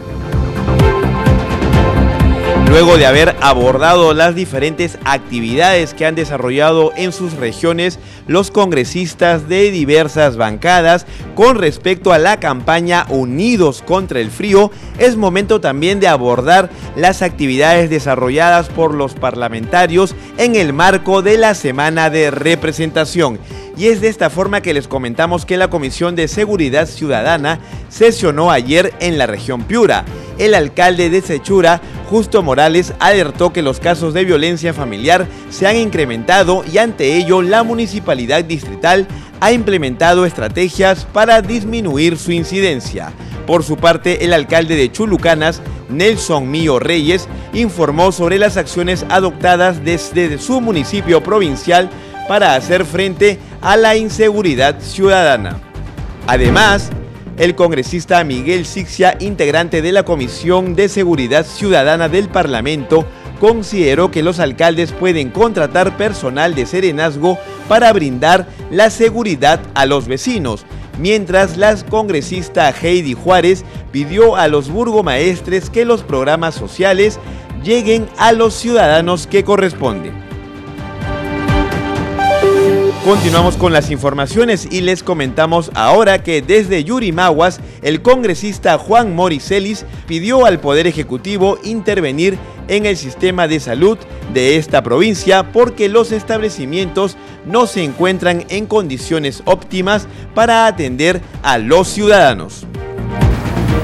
Luego 2.76 2.98
de 2.98 3.06
haber 3.06 3.38
abordado 3.40 4.14
las 4.14 4.36
diferentes 4.36 4.98
actividades 5.06 5.94
que 5.94 6.06
han 6.06 6.14
desarrollado 6.14 6.92
en 6.98 7.14
sus 7.14 7.32
regiones 7.36 8.00
los 8.28 8.52
congresistas 8.52 9.48
de 9.48 9.72
diversas 9.72 10.36
bancadas 10.36 11.06
con 11.36 11.58
respecto 11.58 12.12
a 12.12 12.18
la 12.18 12.42
campaña 12.42 13.06
Unidos 13.08 13.82
contra 13.82 14.20
el 14.20 14.30
Frío, 14.30 14.72
es 14.98 15.16
momento 15.16 15.62
también 15.62 16.02
de 16.02 16.10
abordar 16.10 16.70
las 16.98 17.22
actividades 17.22 17.90
desarrolladas 17.90 18.68
por 18.68 18.94
los 18.94 19.14
parlamentarios 19.14 20.14
en 20.38 20.58
el 20.58 20.74
marco 20.74 21.22
de 21.22 21.38
la 21.38 21.56
semana 21.56 22.10
de 22.10 22.30
representación. 22.30 23.40
Y 23.78 23.88
es 23.88 24.02
de 24.02 24.10
esta 24.10 24.30
forma 24.30 24.60
que 24.60 24.74
les 24.74 24.90
comentamos 24.90 25.46
que 25.46 25.56
la 25.56 25.70
Comisión 25.70 26.18
de 26.18 26.28
Seguridad 26.28 26.88
Ciudadana 26.88 27.60
sesionó 27.88 28.52
ayer 28.52 28.94
en 29.00 29.18
la 29.18 29.28
región 29.28 29.64
Piura. 29.64 30.04
El 30.38 30.54
alcalde 30.54 31.10
de 31.10 31.22
Sechura, 31.22 31.82
Justo 32.10 32.44
Morales, 32.44 32.94
alertó 33.00 33.54
que 33.54 33.62
los 33.62 33.80
casos 33.80 34.14
de 34.14 34.26
violencia 34.26 34.74
familiar 34.74 35.28
se 35.50 35.68
han 35.68 35.78
incrementado 35.78 36.64
y 36.72 36.78
ante 36.78 37.16
ello 37.18 37.42
la 37.42 37.64
municipalidad 37.64 38.44
distrital 38.44 39.08
ha 39.40 39.52
implementado 39.52 40.26
estrategias 40.26 41.06
para 41.06 41.42
disminuir 41.42 42.18
su 42.18 42.32
incidencia. 42.32 43.12
Por 43.46 43.64
su 43.64 43.78
parte, 43.78 44.26
el 44.26 44.34
alcalde 44.34 44.76
de 44.76 44.92
Chulucanas, 44.92 45.62
Nelson 45.90 46.50
Mío 46.50 46.80
Reyes, 46.80 47.28
informó 47.54 48.12
sobre 48.12 48.40
las 48.40 48.58
acciones 48.58 49.06
adoptadas 49.10 49.84
desde 49.84 50.38
su 50.40 50.62
municipio 50.62 51.22
provincial 51.22 51.90
para 52.28 52.56
hacer 52.56 52.86
frente 52.86 53.40
a 53.62 53.78
la 53.78 53.96
inseguridad 53.96 54.80
ciudadana. 54.80 55.60
Además, 56.28 56.90
el 57.38 57.56
congresista 57.56 58.24
Miguel 58.24 58.66
Sixia, 58.66 59.18
integrante 59.20 59.82
de 59.82 59.92
la 59.92 60.04
Comisión 60.04 60.76
de 60.76 60.88
Seguridad 60.90 61.46
Ciudadana 61.46 62.08
del 62.08 62.30
Parlamento, 62.30 63.06
consideró 63.40 64.12
que 64.12 64.24
los 64.24 64.40
alcaldes 64.40 64.92
pueden 64.94 65.30
contratar 65.30 65.98
personal 65.98 66.56
de 66.56 66.66
serenazgo 66.66 67.38
para 67.68 67.92
brindar 67.92 68.48
la 68.72 68.90
seguridad 68.90 69.60
a 69.74 69.86
los 69.86 70.08
vecinos, 70.08 70.66
mientras 70.98 71.58
la 71.58 71.76
congresista 71.84 72.72
Heidi 72.72 73.14
Juárez 73.14 73.66
pidió 73.92 74.38
a 74.38 74.48
los 74.48 74.70
burgomaestres 74.70 75.70
que 75.70 75.84
los 75.84 76.04
programas 76.04 76.56
sociales 76.56 77.20
lleguen 77.64 78.08
a 78.18 78.32
los 78.32 78.54
ciudadanos 78.54 79.28
que 79.28 79.44
corresponden. 79.44 80.25
Continuamos 83.06 83.56
con 83.56 83.72
las 83.72 83.92
informaciones 83.92 84.68
y 84.72 84.82
les 84.82 85.04
comentamos 85.04 85.70
ahora 85.76 86.24
que 86.24 86.42
desde 86.42 86.84
Yurimaguas, 86.84 87.60
el 87.84 88.02
congresista 88.02 88.80
Juan 88.80 89.14
Moricelis 89.14 89.86
pidió 90.08 90.48
al 90.48 90.60
Poder 90.60 90.88
Ejecutivo 90.88 91.60
intervenir 91.64 92.36
en 92.68 92.88
el 92.88 92.98
sistema 92.98 93.48
de 93.48 93.60
salud 93.60 94.00
de 94.34 94.58
esta 94.58 94.82
provincia 94.82 95.52
porque 95.52 95.88
los 95.88 96.12
establecimientos 96.12 97.16
no 97.46 97.68
se 97.68 97.84
encuentran 97.84 98.44
en 98.50 98.66
condiciones 98.66 99.44
óptimas 99.46 100.08
para 100.34 100.66
atender 100.66 101.22
a 101.44 101.60
los 101.60 101.88
ciudadanos. 101.88 102.66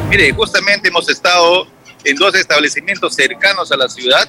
Mire, 0.09 0.31
justamente 0.31 0.87
hemos 0.87 1.07
estado 1.09 1.67
en 2.05 2.15
dos 2.15 2.33
establecimientos 2.33 3.13
cercanos 3.13 3.71
a 3.71 3.77
la 3.77 3.87
ciudad 3.87 4.27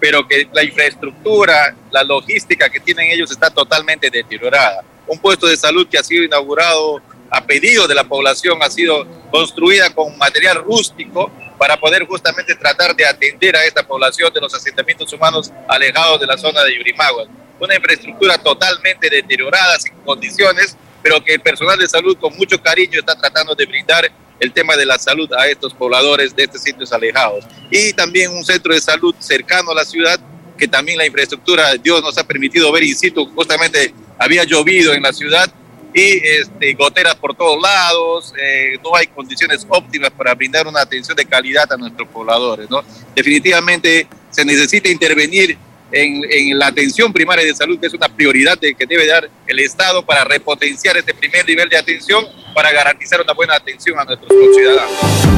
pero 0.00 0.26
que 0.26 0.48
la 0.52 0.64
infraestructura, 0.64 1.74
la 1.90 2.02
logística 2.02 2.68
que 2.68 2.80
tienen 2.80 3.10
ellos 3.10 3.30
está 3.30 3.50
totalmente 3.50 4.10
deteriorada. 4.10 4.82
Un 5.06 5.18
puesto 5.18 5.46
de 5.46 5.56
salud 5.56 5.86
que 5.88 5.98
ha 5.98 6.02
sido 6.02 6.24
inaugurado 6.24 7.02
a 7.30 7.44
pedido 7.44 7.86
de 7.86 7.94
la 7.94 8.04
población, 8.04 8.58
ha 8.62 8.70
sido 8.70 9.06
construida 9.30 9.90
con 9.94 10.16
material 10.18 10.56
rústico 10.64 11.30
para 11.58 11.78
poder 11.78 12.06
justamente 12.06 12.54
tratar 12.54 12.96
de 12.96 13.04
atender 13.04 13.54
a 13.54 13.64
esta 13.64 13.86
población 13.86 14.32
de 14.32 14.40
los 14.40 14.54
asentamientos 14.54 15.12
humanos 15.12 15.52
alejados 15.68 16.18
de 16.20 16.26
la 16.26 16.38
zona 16.38 16.64
de 16.64 16.76
Yurimaguas. 16.76 17.28
Una 17.60 17.74
infraestructura 17.74 18.38
totalmente 18.38 19.10
deteriorada, 19.10 19.78
sin 19.78 19.92
condiciones, 19.96 20.76
pero 21.02 21.22
que 21.22 21.34
el 21.34 21.40
personal 21.40 21.78
de 21.78 21.88
salud 21.88 22.16
con 22.16 22.36
mucho 22.36 22.60
cariño 22.60 22.98
está 22.98 23.14
tratando 23.16 23.54
de 23.54 23.66
brindar 23.66 24.10
el 24.38 24.52
tema 24.52 24.76
de 24.76 24.86
la 24.86 24.98
salud 24.98 25.30
a 25.34 25.46
estos 25.48 25.74
pobladores 25.74 26.34
de 26.34 26.44
estos 26.44 26.62
sitios 26.62 26.92
alejados. 26.92 27.44
Y 27.70 27.92
también 27.92 28.30
un 28.30 28.44
centro 28.44 28.74
de 28.74 28.80
salud 28.80 29.14
cercano 29.18 29.70
a 29.70 29.74
la 29.74 29.84
ciudad, 29.84 30.18
que 30.56 30.66
también 30.66 30.98
la 30.98 31.06
infraestructura, 31.06 31.74
Dios 31.74 32.02
nos 32.02 32.16
ha 32.18 32.26
permitido 32.26 32.72
ver 32.72 32.84
in 32.84 32.96
situ, 32.96 33.26
justamente 33.34 33.94
había 34.18 34.44
llovido 34.44 34.92
en 34.92 35.02
la 35.02 35.12
ciudad 35.12 35.52
y 35.92 36.24
este, 36.24 36.72
goteras 36.74 37.16
por 37.16 37.34
todos 37.34 37.60
lados, 37.60 38.32
eh, 38.40 38.78
no 38.82 38.94
hay 38.94 39.08
condiciones 39.08 39.66
óptimas 39.68 40.10
para 40.10 40.34
brindar 40.34 40.66
una 40.66 40.80
atención 40.80 41.16
de 41.16 41.24
calidad 41.24 41.70
a 41.72 41.76
nuestros 41.76 42.08
pobladores. 42.08 42.70
¿no? 42.70 42.82
Definitivamente 43.14 44.06
se 44.30 44.44
necesita 44.44 44.88
intervenir 44.88 45.58
en, 45.92 46.58
la 46.58 46.68
atención 46.68 47.12
primaria 47.12 47.44
de 47.44 47.54
salud, 47.54 47.78
que 47.78 47.86
es 47.86 47.94
una 47.94 48.08
prioridad 48.08 48.58
de, 48.58 48.74
que 48.74 48.86
debe 48.86 49.06
dar 49.06 49.28
el 49.46 49.58
Estado 49.58 50.04
para 50.04 50.24
repotenciar 50.24 50.96
este 50.96 51.14
primer 51.14 51.46
nivel 51.46 51.68
de 51.68 51.76
atención, 51.76 52.24
para 52.54 52.72
garantizar 52.72 53.20
una 53.20 53.32
buena 53.32 53.54
atención 53.54 53.98
a 53.98 54.04
nuestros 54.04 54.30
ciudadanos. 54.54 55.30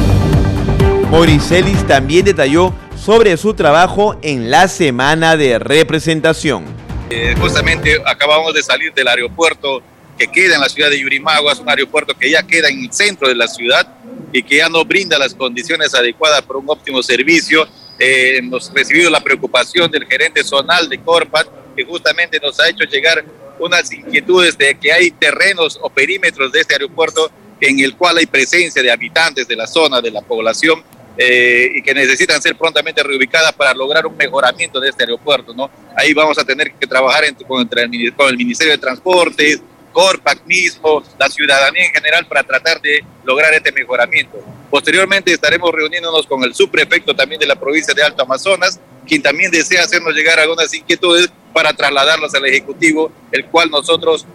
Moricelis 1.10 1.86
también 1.86 2.24
detalló 2.24 2.74
sobre 2.96 3.36
su 3.36 3.54
trabajo 3.54 4.18
en 4.22 4.50
la 4.50 4.68
semana 4.68 5.36
de 5.36 5.58
representación. 5.58 6.64
Eh, 7.10 7.34
justamente 7.38 8.00
acabamos 8.06 8.54
de 8.54 8.62
salir 8.62 8.94
del 8.94 9.08
aeropuerto 9.08 9.82
que 10.18 10.28
queda 10.28 10.54
en 10.54 10.60
la 10.60 10.68
ciudad 10.68 10.88
de 10.88 11.00
Yurimaguas, 11.00 11.58
un 11.58 11.68
aeropuerto 11.68 12.14
que 12.14 12.30
ya 12.30 12.42
queda 12.42 12.68
en 12.68 12.84
el 12.84 12.92
centro 12.92 13.28
de 13.28 13.34
la 13.34 13.48
ciudad 13.48 13.86
y 14.32 14.42
que 14.42 14.56
ya 14.58 14.68
no 14.68 14.84
brinda 14.84 15.18
las 15.18 15.34
condiciones 15.34 15.94
adecuadas 15.94 16.42
para 16.42 16.58
un 16.58 16.68
óptimo 16.68 17.02
servicio 17.02 17.66
eh, 18.02 18.38
hemos 18.38 18.72
recibido 18.74 19.08
la 19.10 19.20
preocupación 19.20 19.88
del 19.88 20.06
gerente 20.06 20.42
zonal 20.42 20.88
de 20.88 20.98
Corpat, 20.98 21.46
que 21.76 21.84
justamente 21.84 22.40
nos 22.40 22.58
ha 22.58 22.68
hecho 22.68 22.82
llegar 22.84 23.24
unas 23.60 23.92
inquietudes 23.92 24.58
de 24.58 24.74
que 24.74 24.92
hay 24.92 25.12
terrenos 25.12 25.78
o 25.80 25.88
perímetros 25.88 26.50
de 26.50 26.60
este 26.62 26.74
aeropuerto 26.74 27.30
en 27.60 27.78
el 27.78 27.96
cual 27.96 28.18
hay 28.18 28.26
presencia 28.26 28.82
de 28.82 28.90
habitantes 28.90 29.46
de 29.46 29.54
la 29.54 29.68
zona, 29.68 30.00
de 30.00 30.10
la 30.10 30.20
población, 30.20 30.82
eh, 31.16 31.70
y 31.76 31.82
que 31.82 31.94
necesitan 31.94 32.42
ser 32.42 32.56
prontamente 32.56 33.04
reubicadas 33.04 33.52
para 33.52 33.72
lograr 33.72 34.04
un 34.04 34.16
mejoramiento 34.16 34.80
de 34.80 34.88
este 34.88 35.04
aeropuerto. 35.04 35.54
¿no? 35.54 35.70
Ahí 35.96 36.12
vamos 36.12 36.36
a 36.38 36.44
tener 36.44 36.72
que 36.72 36.88
trabajar 36.88 37.22
con, 37.46 37.60
el, 37.60 38.14
con 38.14 38.28
el 38.28 38.36
Ministerio 38.36 38.72
de 38.72 38.78
Transportes, 38.78 39.62
Corpac 39.92 40.44
mismo, 40.46 41.02
la 41.18 41.28
ciudadanía 41.28 41.86
en 41.86 41.92
general 41.92 42.26
para 42.26 42.42
tratar 42.42 42.80
de 42.80 43.04
lograr 43.24 43.52
este 43.54 43.72
mejoramiento. 43.72 44.38
Posteriormente 44.70 45.32
estaremos 45.32 45.70
reuniéndonos 45.70 46.26
con 46.26 46.42
el 46.44 46.54
subprefecto 46.54 47.14
también 47.14 47.38
de 47.38 47.46
la 47.46 47.56
provincia 47.56 47.92
de 47.94 48.02
Alto 48.02 48.22
Amazonas, 48.22 48.80
quien 49.06 49.22
también 49.22 49.50
desea 49.50 49.82
hacernos 49.82 50.14
llegar 50.14 50.38
algunas 50.40 50.72
inquietudes 50.72 51.30
para 51.52 51.72
trasladarlas 51.74 52.34
al 52.34 52.46
Ejecutivo, 52.46 53.12
el 53.30 53.44
cual 53.46 53.70
nosotros 53.70 54.26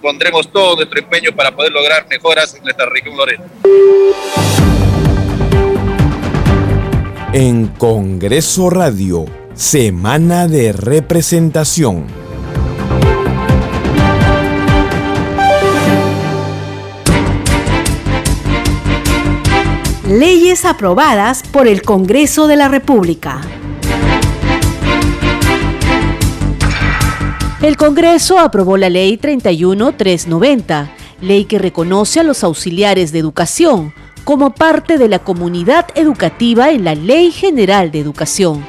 pondremos 0.00 0.50
todo 0.50 0.76
nuestro 0.76 0.98
empeño 0.98 1.32
para 1.34 1.54
poder 1.54 1.72
lograr 1.72 2.06
mejoras 2.08 2.54
en 2.54 2.62
nuestra 2.62 2.86
región 2.86 3.16
Lorena. 3.16 3.44
En 7.34 7.68
Congreso 7.68 8.68
Radio, 8.68 9.24
Semana 9.54 10.48
de 10.48 10.72
Representación. 10.72 12.21
Leyes 20.18 20.66
aprobadas 20.66 21.42
por 21.42 21.66
el 21.66 21.80
Congreso 21.80 22.46
de 22.46 22.56
la 22.56 22.68
República. 22.68 23.40
El 27.62 27.78
Congreso 27.78 28.38
aprobó 28.38 28.76
la 28.76 28.90
Ley 28.90 29.16
31390, 29.16 30.90
ley 31.22 31.46
que 31.46 31.58
reconoce 31.58 32.20
a 32.20 32.24
los 32.24 32.44
auxiliares 32.44 33.10
de 33.10 33.20
educación 33.20 33.94
como 34.24 34.54
parte 34.54 34.98
de 34.98 35.08
la 35.08 35.20
comunidad 35.20 35.86
educativa 35.94 36.72
en 36.72 36.84
la 36.84 36.94
Ley 36.94 37.30
General 37.30 37.90
de 37.90 38.00
Educación. 38.00 38.66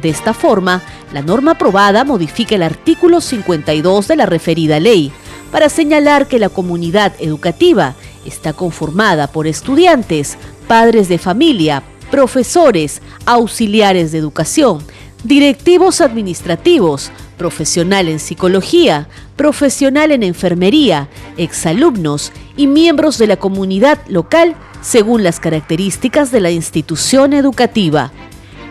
De 0.00 0.08
esta 0.08 0.34
forma, 0.34 0.82
la 1.12 1.22
norma 1.22 1.52
aprobada 1.52 2.04
modifica 2.04 2.54
el 2.54 2.62
artículo 2.62 3.20
52 3.20 4.06
de 4.06 4.14
la 4.14 4.26
referida 4.26 4.78
ley 4.78 5.10
para 5.50 5.68
señalar 5.68 6.28
que 6.28 6.38
la 6.38 6.48
comunidad 6.48 7.12
educativa 7.18 7.96
está 8.24 8.52
conformada 8.52 9.28
por 9.28 9.46
estudiantes, 9.46 10.36
padres 10.66 11.08
de 11.08 11.18
familia, 11.18 11.82
profesores, 12.10 13.02
auxiliares 13.24 14.12
de 14.12 14.18
educación, 14.18 14.84
directivos 15.24 16.00
administrativos, 16.00 17.10
profesional 17.36 18.08
en 18.08 18.18
psicología, 18.18 19.08
profesional 19.36 20.12
en 20.12 20.22
enfermería, 20.22 21.08
exalumnos 21.36 22.32
y 22.56 22.66
miembros 22.66 23.18
de 23.18 23.26
la 23.26 23.36
comunidad 23.36 23.98
local 24.08 24.56
según 24.80 25.22
las 25.22 25.40
características 25.40 26.30
de 26.30 26.40
la 26.40 26.50
institución 26.50 27.32
educativa. 27.32 28.12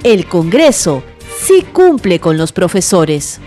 El 0.04 0.28
Congreso 0.28 1.04
sí 1.46 1.66
cumple 1.74 2.20
con 2.20 2.38
los 2.38 2.52
profesores. 2.52 3.40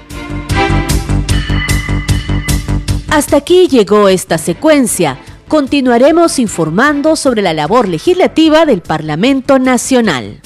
Hasta 3.08 3.38
aquí 3.38 3.68
llegó 3.68 4.08
esta 4.08 4.38
secuencia 4.38 5.18
continuaremos 5.48 6.38
informando 6.38 7.16
sobre 7.16 7.40
la 7.40 7.54
labor 7.54 7.88
legislativa 7.88 8.66
del 8.66 8.82
Parlamento 8.82 9.58
Nacional. 9.58 10.40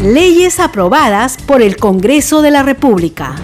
Leyes 0.00 0.60
aprobadas 0.60 1.36
por 1.36 1.60
el 1.60 1.76
Congreso 1.76 2.40
de 2.40 2.52
la 2.52 2.62
República. 2.62 3.34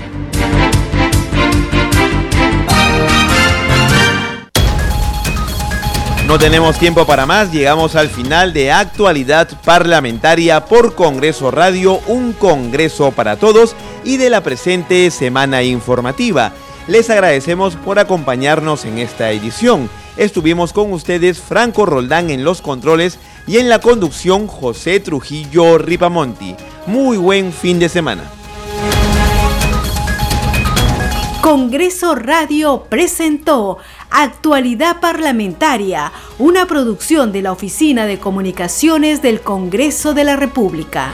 No 6.28 6.38
tenemos 6.38 6.78
tiempo 6.78 7.06
para 7.06 7.24
más, 7.24 7.50
llegamos 7.52 7.96
al 7.96 8.08
final 8.08 8.52
de 8.52 8.70
actualidad 8.70 9.48
parlamentaria 9.64 10.64
por 10.66 10.94
Congreso 10.94 11.50
Radio, 11.50 12.00
un 12.06 12.34
Congreso 12.34 13.12
para 13.12 13.36
todos 13.36 13.74
y 14.04 14.18
de 14.18 14.28
la 14.28 14.42
presente 14.42 15.10
semana 15.10 15.62
informativa. 15.62 16.52
Les 16.88 17.10
agradecemos 17.10 17.76
por 17.76 17.98
acompañarnos 17.98 18.86
en 18.86 18.98
esta 18.98 19.30
edición. 19.30 19.90
Estuvimos 20.16 20.72
con 20.72 20.90
ustedes 20.90 21.38
Franco 21.38 21.84
Roldán 21.84 22.30
en 22.30 22.44
los 22.44 22.62
controles 22.62 23.18
y 23.46 23.58
en 23.58 23.68
la 23.68 23.78
conducción 23.78 24.46
José 24.46 24.98
Trujillo 24.98 25.76
Ripamonti. 25.76 26.56
Muy 26.86 27.18
buen 27.18 27.52
fin 27.52 27.78
de 27.78 27.90
semana. 27.90 28.22
Congreso 31.42 32.14
Radio 32.14 32.86
presentó 32.88 33.76
Actualidad 34.10 34.98
Parlamentaria, 34.98 36.10
una 36.38 36.66
producción 36.66 37.32
de 37.32 37.42
la 37.42 37.52
Oficina 37.52 38.06
de 38.06 38.18
Comunicaciones 38.18 39.20
del 39.20 39.42
Congreso 39.42 40.14
de 40.14 40.24
la 40.24 40.36
República. 40.36 41.12